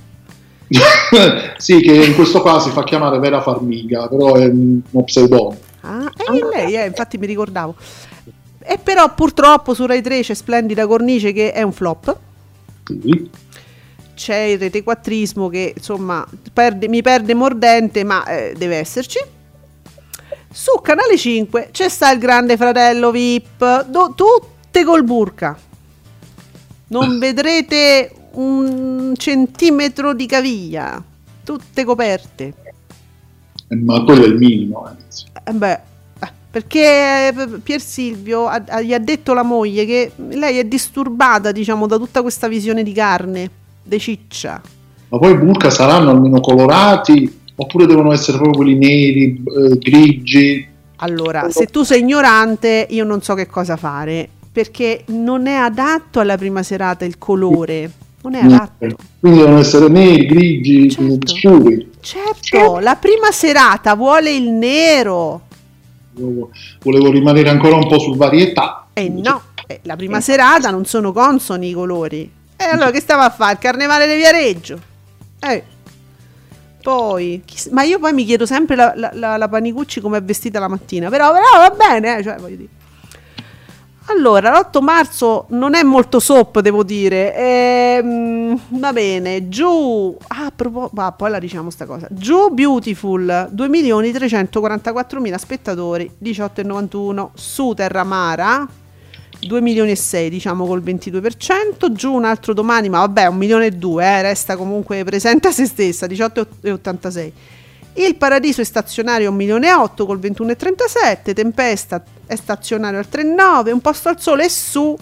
[1.59, 5.59] sì, che in questo caso si fa chiamare Vera Farmiga, però è un- uno pseudonimo.
[5.82, 7.74] Ah, e lei, eh, infatti mi ricordavo.
[8.66, 12.16] E però purtroppo su Rai 3 c'è Splendida Cornice che è un flop.
[12.87, 13.30] Sì.
[14.14, 19.18] C'è il retequattrismo che insomma perde- mi perde mordente, ma eh, deve esserci.
[20.57, 25.59] Su Canale 5 c'è sta il grande fratello VIP, do- tutte col burka.
[26.88, 31.02] Non vedrete un centimetro di caviglia,
[31.42, 32.55] tutte coperte.
[33.68, 34.88] Ma quello è il minimo.
[34.88, 34.92] eh.
[35.50, 35.72] Eh beh,
[36.20, 38.48] eh, perché eh, Pier Silvio
[38.80, 42.92] gli ha detto la moglie che lei è disturbata, diciamo, da tutta questa visione di
[42.92, 43.50] carne,
[43.82, 44.62] de ciccia.
[45.09, 50.68] Ma poi i burka saranno almeno colorati oppure devono essere proprio quelli neri, eh, grigi?
[50.96, 56.20] Allora, se tu sei ignorante, io non so che cosa fare, perché non è adatto
[56.20, 57.90] alla prima serata il colore.
[58.22, 58.96] Non è adatto.
[59.20, 61.26] Quindi devono essere neri, grigi, Certo.
[61.26, 61.90] scuri.
[62.00, 65.42] Certo, la prima serata vuole il nero.
[66.82, 68.86] Volevo rimanere ancora un po' sul varietà.
[68.94, 72.30] E no, eh, la prima serata non sono consoni i colori.
[72.57, 73.55] E allora che stava a fare?
[73.55, 74.78] Il carnevale di Viareggio?
[75.40, 75.62] Eh.
[76.85, 80.22] Poi, chiss- ma io poi mi chiedo sempre la, la, la- la Panicucci come è
[80.22, 82.68] vestita la mattina, però, però va bene, eh, cioè, voglio dire.
[84.09, 87.35] Allora, l'8 marzo non è molto soap, devo dire.
[87.35, 90.14] Ehm, va bene, giù.
[90.28, 92.07] Ah, propos- ah, poi la diciamo sta cosa.
[92.11, 97.30] Giù Beautiful, 2.344.000 spettatori, 18,91.
[97.32, 98.68] Su Terramara,
[99.47, 101.92] 2 milioni e 6, diciamo col 22%.
[101.92, 105.53] Giù un altro domani, ma vabbè, 1 milione e 2, eh, resta comunque presente a
[105.53, 107.32] se stessa, 18,86.
[107.97, 111.32] Il Paradiso è stazionario a 1 milione e 8 col 21,37.
[111.32, 113.70] Tempesta è stazionario al 3,9.
[113.70, 114.97] Un posto al sole è su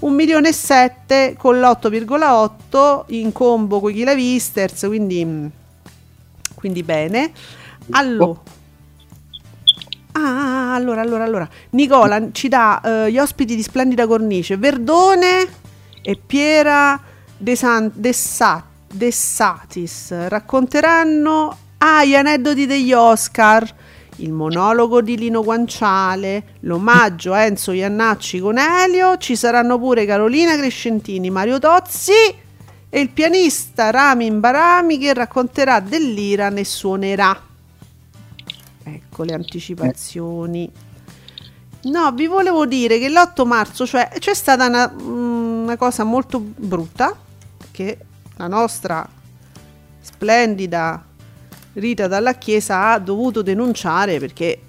[0.00, 4.84] 1 milione e 7 con l'8,8 in combo con i Kila Visters.
[4.86, 5.46] Quindi, mm,
[6.54, 7.32] quindi bene.
[7.90, 8.56] Allora.
[10.20, 11.48] Ah, allora, allora, allora.
[11.70, 15.46] Nicola ci dà eh, gli ospiti di Splendida Cornice, Verdone
[16.02, 17.00] e Piera
[17.36, 20.12] De, San- De Sa- De Satis.
[20.26, 23.64] Racconteranno ah, gli aneddoti degli Oscar,
[24.16, 29.18] il monologo di Lino Guanciale, l'omaggio a Enzo Iannacci con Elio.
[29.18, 32.10] Ci saranno pure Carolina Crescentini, Mario Tozzi
[32.90, 37.47] e il pianista Ramin Barami che racconterà dell'Iran e suonerà.
[39.18, 40.70] Ecco le anticipazioni.
[41.82, 46.38] No, vi volevo dire che l'8 marzo, cioè, c'è stata una, mm, una cosa molto
[46.40, 47.16] brutta
[47.72, 47.98] che
[48.36, 49.08] la nostra
[50.00, 51.04] splendida
[51.72, 54.62] Rita dalla Chiesa ha dovuto denunciare perché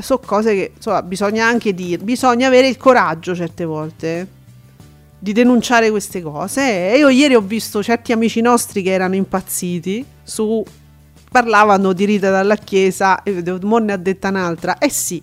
[0.00, 4.28] sono cose che insomma, bisogna anche dire, bisogna avere il coraggio certe volte
[5.18, 6.92] di denunciare queste cose.
[6.92, 10.64] E io ieri ho visto certi amici nostri che erano impazziti su
[11.30, 14.78] parlavano di Rita dalla Chiesa e vedevo mo ne ha detta un'altra.
[14.78, 15.16] Eh sì.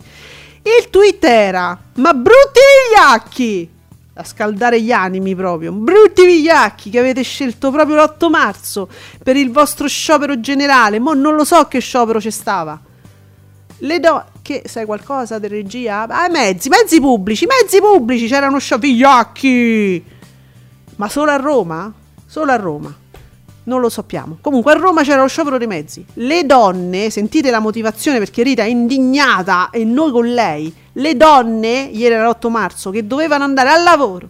[0.62, 3.70] Il tweet era "Ma brutti vigliacchi!"
[4.18, 5.74] A scaldare gli animi proprio.
[5.74, 8.88] Brutti vigliacchi che avete scelto proprio l'8 marzo
[9.22, 11.00] per il vostro sciopero generale.
[11.00, 12.80] Mo non lo so che sciopero c'è stava.
[13.80, 16.08] Le do che sai qualcosa di regia?
[16.08, 20.06] Ah, mezzi, mezzi pubblici, mezzi pubblici, c'erano scioperi vigliacchi.
[20.96, 21.92] Ma solo a Roma?
[22.26, 22.96] Solo a Roma.
[23.66, 24.38] Non lo sappiamo.
[24.42, 26.06] Comunque a Roma c'era lo sciopero dei mezzi.
[26.14, 30.74] Le donne, sentite la motivazione perché Rita è indignata e noi con lei.
[30.94, 34.30] le donne, ieri era l'8 marzo, che dovevano andare al lavoro,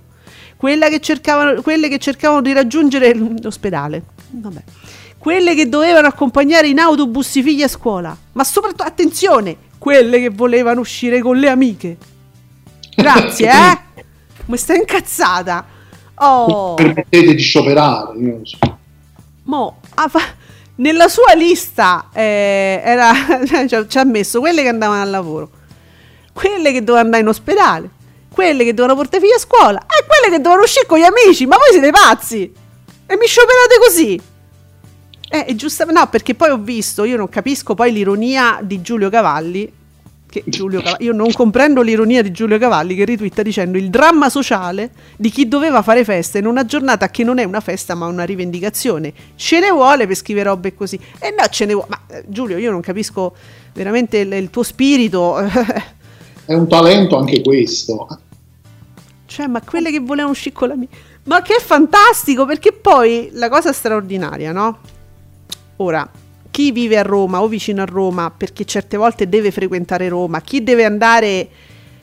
[0.58, 4.64] che cercavano, quelle che cercavano di raggiungere l'ospedale, vabbè.
[5.18, 10.30] quelle che dovevano accompagnare in autobus i figli a scuola, ma soprattutto, attenzione, quelle che
[10.30, 11.98] volevano uscire con le amiche.
[12.96, 14.04] Grazie, eh?
[14.46, 15.66] Mi sta incazzata.
[16.16, 16.74] Oh.
[16.76, 18.58] Permettete di scioperare, io non so.
[19.46, 20.34] Mo, fa-
[20.76, 23.14] nella sua lista eh, era,
[23.68, 25.50] cioè, ci ha messo quelle che andavano al lavoro,
[26.34, 27.90] quelle che dovevano andare in ospedale,
[28.32, 31.46] quelle che dovevano portare figli a scuola e quelle che dovevano uscire con gli amici.
[31.46, 32.54] Ma voi siete pazzi?
[33.08, 34.22] E mi scioperate così?
[35.30, 39.72] Eh, giustamente, no, perché poi ho visto, io non capisco poi l'ironia di Giulio Cavalli.
[40.36, 44.30] Che Giulio Cavalli, io non comprendo l'ironia di Giulio Cavalli che ritwitta dicendo il dramma
[44.30, 48.08] sociale di chi doveva fare festa in una giornata che non è una festa ma
[48.08, 49.14] una rivendicazione.
[49.36, 51.00] Ce ne vuole per scrivere robe così.
[51.20, 51.88] E no, ce ne vuole.
[51.88, 53.34] Ma eh, Giulio, io non capisco
[53.74, 55.38] veramente il, il tuo spirito.
[55.38, 58.06] È un talento anche questo.
[59.26, 60.90] Cioè, ma quelle che volevano uscire con la mia.
[61.24, 62.46] Ma che fantastico!
[62.46, 64.80] Perché poi la cosa straordinaria, no?
[65.78, 66.06] Ora,
[66.56, 70.64] chi vive a Roma o vicino a Roma, perché certe volte deve frequentare Roma, chi
[70.64, 71.50] deve andare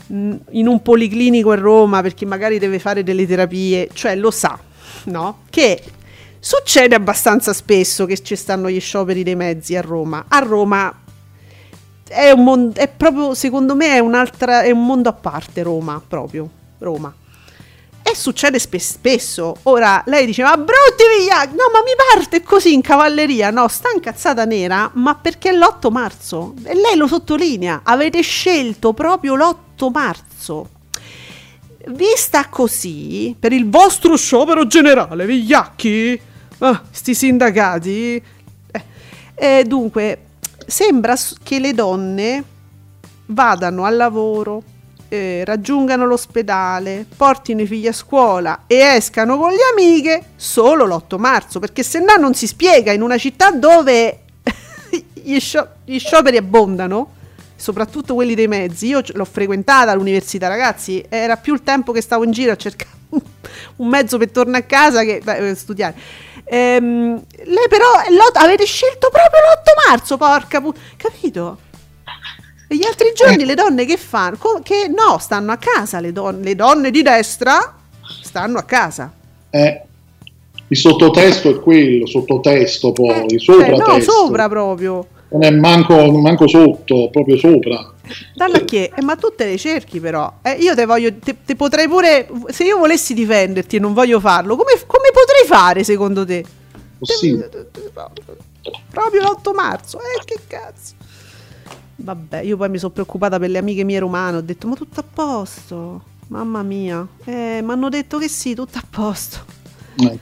[0.09, 4.59] in un policlinico a Roma perché magari deve fare delle terapie, cioè lo sa,
[5.05, 5.45] no?
[5.49, 5.83] Che
[6.39, 10.27] succede abbastanza spesso che ci stanno gli scioperi dei mezzi a Roma.
[10.29, 11.01] A Roma
[12.07, 16.51] è un mondo, è proprio, secondo me, è, è un mondo a parte Roma, proprio,
[16.77, 17.15] Roma.
[18.13, 19.57] E succede spe- spesso.
[19.63, 21.45] Ora lei dice: Ma brutti via!
[21.47, 23.49] No, ma mi parte così in cavalleria.
[23.51, 26.53] No, sta incazzata nera, ma perché è l'8 marzo.
[26.63, 30.69] E lei lo sottolinea: avete scelto proprio l'8 marzo.
[31.87, 36.21] Vista così, per il vostro sciopero generale, vigliacchi,
[36.59, 38.23] ah, sti sindacati.
[38.71, 38.85] Eh,
[39.35, 40.19] eh, dunque,
[40.67, 42.45] sembra che le donne
[43.25, 44.63] vadano al lavoro,
[45.13, 51.19] eh, raggiungano l'ospedale, portino i figli a scuola e escano con le amiche solo l'8
[51.19, 54.21] marzo, perché se no non si spiega in una città dove
[55.13, 57.13] gli, scio- gli scioperi abbondano,
[57.55, 58.87] soprattutto quelli dei mezzi.
[58.87, 62.91] Io l'ho frequentata all'università, ragazzi, era più il tempo che stavo in giro a cercare
[63.77, 65.95] un mezzo per tornare a casa che beh, studiare.
[66.45, 67.87] Ehm, lei però
[68.33, 71.59] avete scelto proprio l'8 marzo, porca pu- capito?
[72.73, 74.39] E gli altri giorni le donne che fanno?
[74.63, 77.77] Che no, stanno a casa le donne, le donne di destra
[78.23, 79.13] stanno a casa.
[79.51, 79.83] Eh,
[80.69, 84.11] il sottotesto è quello, sottotesto poi, Eh, sopra no, testo.
[84.11, 85.07] sopra proprio.
[85.33, 87.93] Non è manco, manco sotto, proprio sopra.
[88.35, 88.91] Danno a che?
[88.95, 90.33] Eh, ma tu te le cerchi però.
[90.41, 94.19] Eh, io te voglio, te, te potrei pure, se io volessi difenderti e non voglio
[94.19, 96.43] farlo, come, come potrei fare secondo te?
[96.99, 97.51] Possibile.
[98.91, 101.01] Proprio l'8 marzo, eh che cazzo.
[101.97, 105.01] Vabbè, io poi mi sono preoccupata per le amiche mie romane, ho detto ma tutto
[105.01, 107.07] a posto, mamma mia.
[107.25, 109.39] Eh, mi hanno detto che sì, tutto a posto.
[109.97, 110.19] Eh.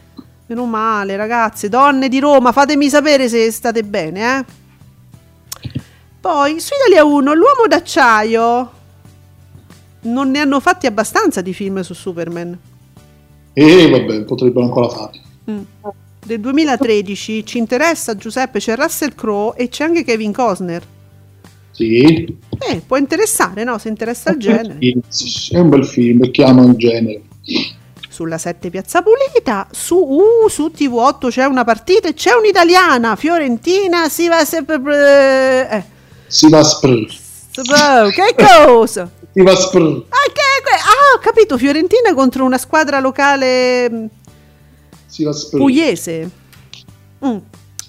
[0.46, 4.44] Meno male, ragazze, donne di Roma, fatemi sapere se state bene, eh.
[6.20, 8.72] Poi, su Italia 1, l'uomo d'acciaio.
[10.02, 12.58] Non ne hanno fatti abbastanza di film su Superman.
[13.52, 15.20] E vabbè, potrebbero ancora farlo.
[15.50, 15.62] Mm.
[16.24, 20.82] Del 2013 ci interessa Giuseppe, c'è Russell Crowe e c'è anche Kevin Costner.
[21.80, 23.78] Sì, Eh, può interessare, no?
[23.78, 24.78] Se interessa il genere.
[25.50, 27.22] È un bel film, perché amo il genere.
[28.08, 34.10] Sulla 7 Piazza Pulita, su, uh, su TV8 c'è una partita e c'è un'italiana, Fiorentina,
[34.10, 35.70] si va sempre...
[35.70, 35.84] Eh,
[36.26, 37.06] Si va spr.
[37.50, 37.62] so-
[38.10, 39.10] che cosa?
[39.32, 39.52] Si va.
[39.52, 44.06] Ah, che- ah, ho capito, Fiorentina contro una squadra locale mh,
[45.06, 46.28] Si va pugliese.
[47.24, 47.36] Mm,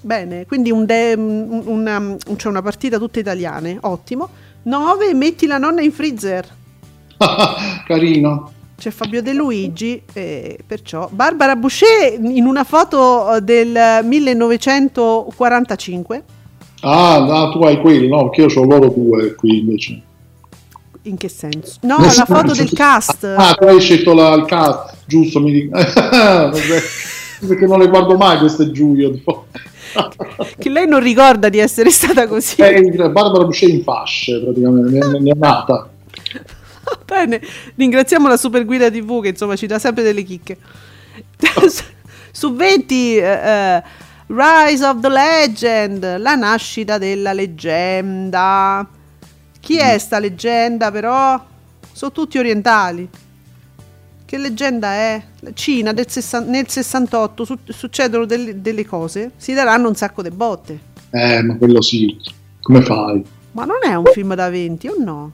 [0.02, 4.28] bene, quindi un de- un- una, c'è una partita tutta italiane, ottimo.
[4.64, 6.46] 9, metti la nonna in freezer.
[7.86, 8.52] Carino.
[8.76, 16.22] C'è Fabio De Luigi, e perciò Barbara Boucher in una foto eh, del 1945.
[16.80, 18.28] Ah, no, tu hai quello, no?
[18.28, 20.02] Perché io ho loro due qui invece.
[21.02, 21.76] In che senso?
[21.82, 23.22] No, la foto del cast.
[23.36, 25.78] Ah, tu hai scelto la- il cast, giusto, mi dico.
[27.46, 29.20] Perché non le guardo mai queste Giulio.
[30.58, 32.62] Che lei non ricorda di essere stata così.
[32.62, 35.90] È in- Barbara Boucher in fasce, praticamente, ne- ne è nata.
[37.04, 37.40] Bene,
[37.74, 40.56] ringraziamo la super guida TV che insomma ci dà sempre delle chicche.
[42.32, 43.82] Su 20 eh, eh,
[44.28, 48.88] Rise of the Legend, la nascita della leggenda.
[49.60, 51.38] Chi è sta leggenda però?
[51.92, 53.08] Sono tutti orientali.
[54.32, 55.22] Che leggenda è?
[55.52, 60.30] Cina del sessan- nel 68 su- succedono delle, delle cose, si daranno un sacco di
[60.30, 60.78] botte.
[61.10, 62.16] Eh, ma quello sì.
[62.62, 63.22] Come fai?
[63.50, 65.32] Ma non è un film da 20 o no?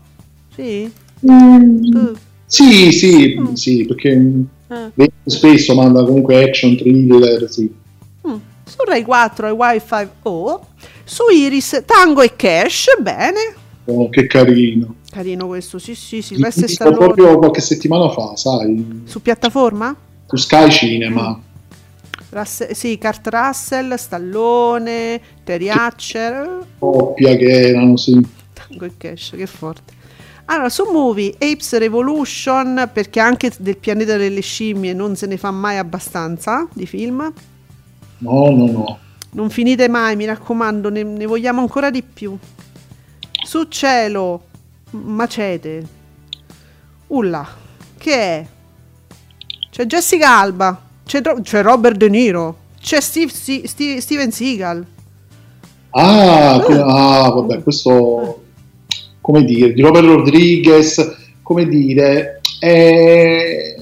[0.52, 0.90] Sì?
[1.20, 2.12] Eh,
[2.46, 4.20] Sì, sì, sì, perché
[4.66, 5.10] eh.
[5.26, 7.72] spesso manda comunque action, thriller, sì.
[8.26, 8.34] Mm.
[8.64, 10.66] Su Rai 4 e Wi-Fi O.
[11.04, 13.54] Su Iris Tango e Cash, bene.
[13.84, 14.96] Oh, che carino.
[15.18, 17.12] Carino questo, sì sì, Silvestre visto Stallone.
[17.12, 19.92] proprio qualche settimana fa, sai, Su piattaforma?
[20.26, 21.40] su Sky Cinema.
[22.30, 28.24] Russ- sì, Kurt Russell, Stallone, Terry Hatcher, Coppia che erano, sì.
[28.52, 29.92] Tango e Cash, che forte.
[30.44, 35.50] Allora, su Movie Apes Revolution, perché anche del pianeta delle scimmie non se ne fa
[35.50, 37.32] mai abbastanza di film.
[38.18, 38.98] No, no, no.
[39.32, 42.36] Non finite mai, mi raccomando, ne, ne vogliamo ancora di più.
[43.44, 44.42] Su cielo,
[44.90, 45.86] macete.
[47.08, 47.46] Ulla,
[47.96, 48.46] che è?
[49.70, 54.84] C'è Jessica Alba, c'è, c'è Robert De Niro, c'è Steve, Ste- Ste- Steven Seagal.
[55.90, 58.42] Ah, que- ah, vabbè, questo,
[59.20, 63.76] come dire, di Robert Rodriguez, come dire, è,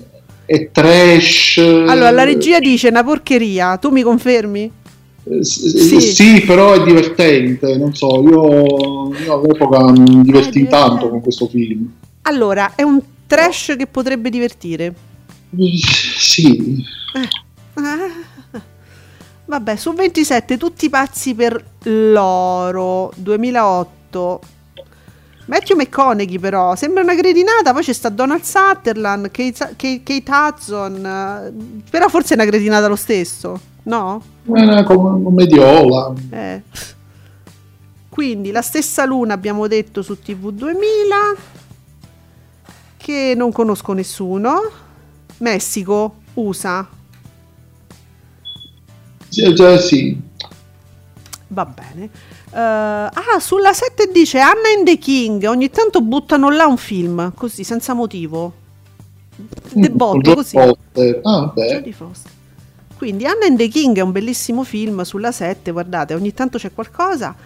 [0.44, 1.56] è trash.
[1.58, 4.70] Allora, la regia dice una porcheria, tu mi confermi?
[5.28, 6.00] Eh, Sì.
[6.00, 6.40] sì.
[6.46, 10.22] però è divertente, non so, io, io all'epoca mi divertì
[10.60, 10.68] divertente.
[10.68, 11.92] tanto con questo film.
[12.22, 14.94] Allora, è un trash che potrebbe divertire.
[15.56, 16.84] Sì,
[17.74, 18.60] Ah.
[19.46, 24.40] Vabbè, su 27 tutti pazzi per l'oro 2008.
[25.46, 31.06] Matthew McConaughey però sembra una cretinata, poi c'è sta Donald Sutherland, Kate, Kate, Kate Hudson,
[31.06, 34.22] eh, però forse è una cretinata lo stesso, no?
[34.52, 36.12] era come un mediola.
[36.30, 36.62] Eh.
[38.08, 41.16] Quindi la stessa luna abbiamo detto su TV 2000
[42.96, 44.84] che non conosco nessuno.
[45.38, 46.88] Messico, USA,
[49.28, 50.18] Sì, cioè, sì.
[51.48, 52.10] Va bene.
[52.56, 55.44] Eh, ah, sulla 7 dice Anna and the King.
[55.44, 58.64] Ogni tanto buttano là un film così, senza motivo.
[59.72, 60.56] De Mm, botto così.
[60.56, 61.94] Ah, beh.
[62.96, 65.70] Quindi Anna and the King è un bellissimo film sulla 7.
[65.70, 67.36] Guardate, ogni tanto c'è qualcosa.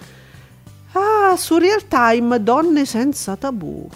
[0.93, 3.89] Ah, su Real Time Donne senza tabù.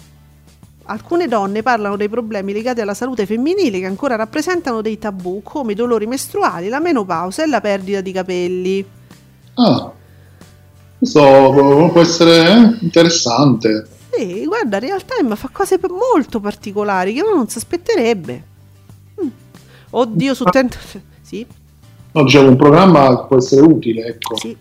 [0.87, 5.71] Alcune donne parlano dei problemi legati alla salute femminile che ancora rappresentano dei tabù come
[5.71, 8.85] i dolori mestruali, la menopausa e la perdita di capelli.
[9.55, 9.91] Ah,
[11.05, 13.87] questo può essere eh, interessante.
[14.11, 18.43] Sì, guarda, Real Time fa cose molto particolari che uno non si aspetterebbe.
[19.23, 19.27] Mm.
[19.91, 20.77] Oddio, su 30...
[21.25, 21.43] Sì,
[22.11, 24.37] No, dicevo, un programma può essere utile, ecco.
[24.37, 24.55] sì.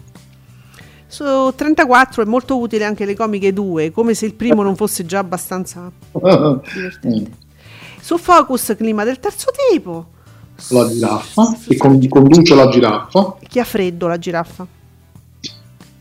[1.07, 5.07] Su 34 è molto utile anche le comiche 2, come se il primo non fosse
[5.07, 7.31] già abbastanza divertente.
[8.01, 10.07] Su Focus, clima del terzo tipo.
[10.71, 13.37] la giraffa, che con- conduce la giraffa.
[13.47, 14.67] Chi ha freddo la giraffa?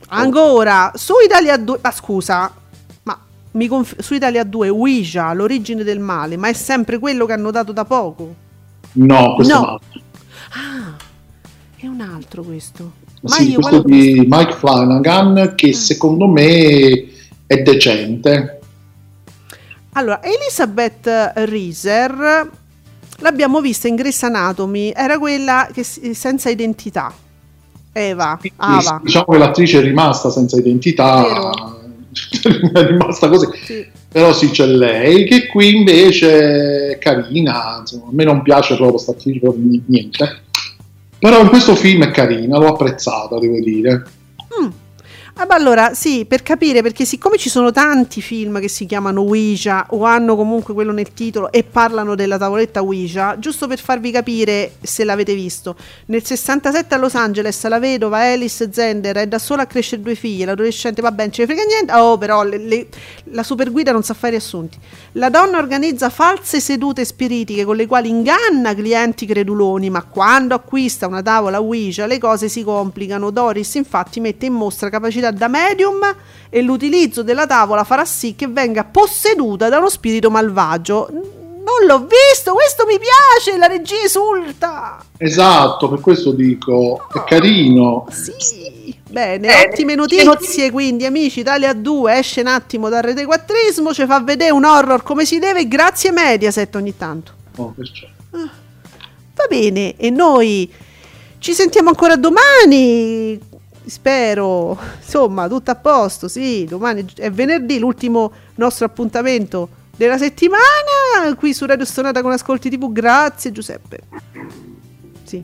[0.10, 1.80] Ancora, su Italia 2...
[1.82, 2.54] Ma scusa,
[3.04, 3.20] ma
[3.52, 7.52] mi conf- su Italia 2 Ouija, l'origine del male, ma è sempre quello che hanno
[7.52, 8.36] dato da poco?
[8.94, 9.80] No, questo No.
[10.56, 10.96] Ah,
[11.76, 12.92] è un altro questo.
[13.22, 17.06] Ma Sì, io questo di Mike Flanagan che secondo me
[17.48, 18.60] è decente.
[19.94, 22.50] Allora, Elizabeth Reeser
[23.18, 27.14] l'abbiamo vista in Grey's Anatomy, era quella che senza identità.
[27.94, 29.00] Eva, Ava.
[29.04, 31.24] Diciamo che l'attrice è rimasta senza identità,
[32.74, 33.48] è rimasta così.
[33.64, 33.86] Sì.
[34.12, 38.92] Però sì, c'è lei, che qui invece è carina, insomma, a me non piace proprio
[38.92, 40.42] questa attrice, proprio ni- niente.
[41.18, 44.04] Però in questo film è carina, l'ho apprezzata, devo dire.
[45.36, 49.22] Ah, beh, allora, sì, per capire, perché siccome ci sono tanti film che si chiamano
[49.22, 54.12] Ouija o hanno comunque quello nel titolo e parlano della tavoletta Ouija, giusto per farvi
[54.12, 55.76] capire se l'avete visto,
[56.06, 60.14] nel 67 a Los Angeles la vedova Alice Zender è da sola a crescere due
[60.14, 62.88] figlie, l'adolescente va bene, ce ne frega niente, oh però le- le-
[63.32, 64.78] la superguida non sa fare riassunti.
[65.14, 71.08] La donna organizza false sedute spiritiche con le quali inganna clienti creduloni, ma quando acquista
[71.08, 73.32] una tavola Ouija le cose si complicano.
[73.32, 76.00] Doris infatti mette in mostra capacità da medium
[76.50, 81.08] e l'utilizzo della tavola farà sì che venga posseduta da uno spirito malvagio.
[81.12, 85.04] Non l'ho visto, questo mi piace, la regia esulta.
[85.18, 88.06] Esatto, per questo dico, è carino.
[88.12, 94.20] Sì, bene, ottime notizie quindi amici, Italia 2 esce un attimo dal retequattrismo, ci fa
[94.20, 97.32] vedere un horror come si deve, grazie Mediaset ogni tanto.
[97.56, 98.08] Oh, perciò.
[99.36, 100.72] Va bene, e noi
[101.40, 103.40] ci sentiamo ancora domani,
[103.94, 111.54] spero, insomma, tutto a posto, sì, domani è venerdì, l'ultimo nostro appuntamento della settimana, qui
[111.54, 114.00] su Radio Stonata con Ascolti TV, grazie Giuseppe.
[115.24, 115.44] Sì.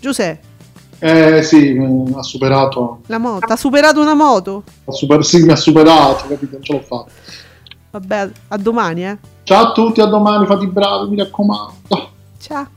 [0.00, 0.46] Giuseppe,
[1.00, 1.76] Eh sì,
[2.14, 3.00] ha superato.
[3.06, 4.62] la moto, ha superato una moto?
[4.84, 6.52] Ha super- sì, mi ha superato, capito?
[6.52, 7.10] Non ce l'ho fatta.
[7.90, 9.18] Vabbè, a domani, eh.
[9.42, 11.74] Ciao a tutti, a domani, fate i bravi, mi raccomando.
[12.38, 12.76] Ciao.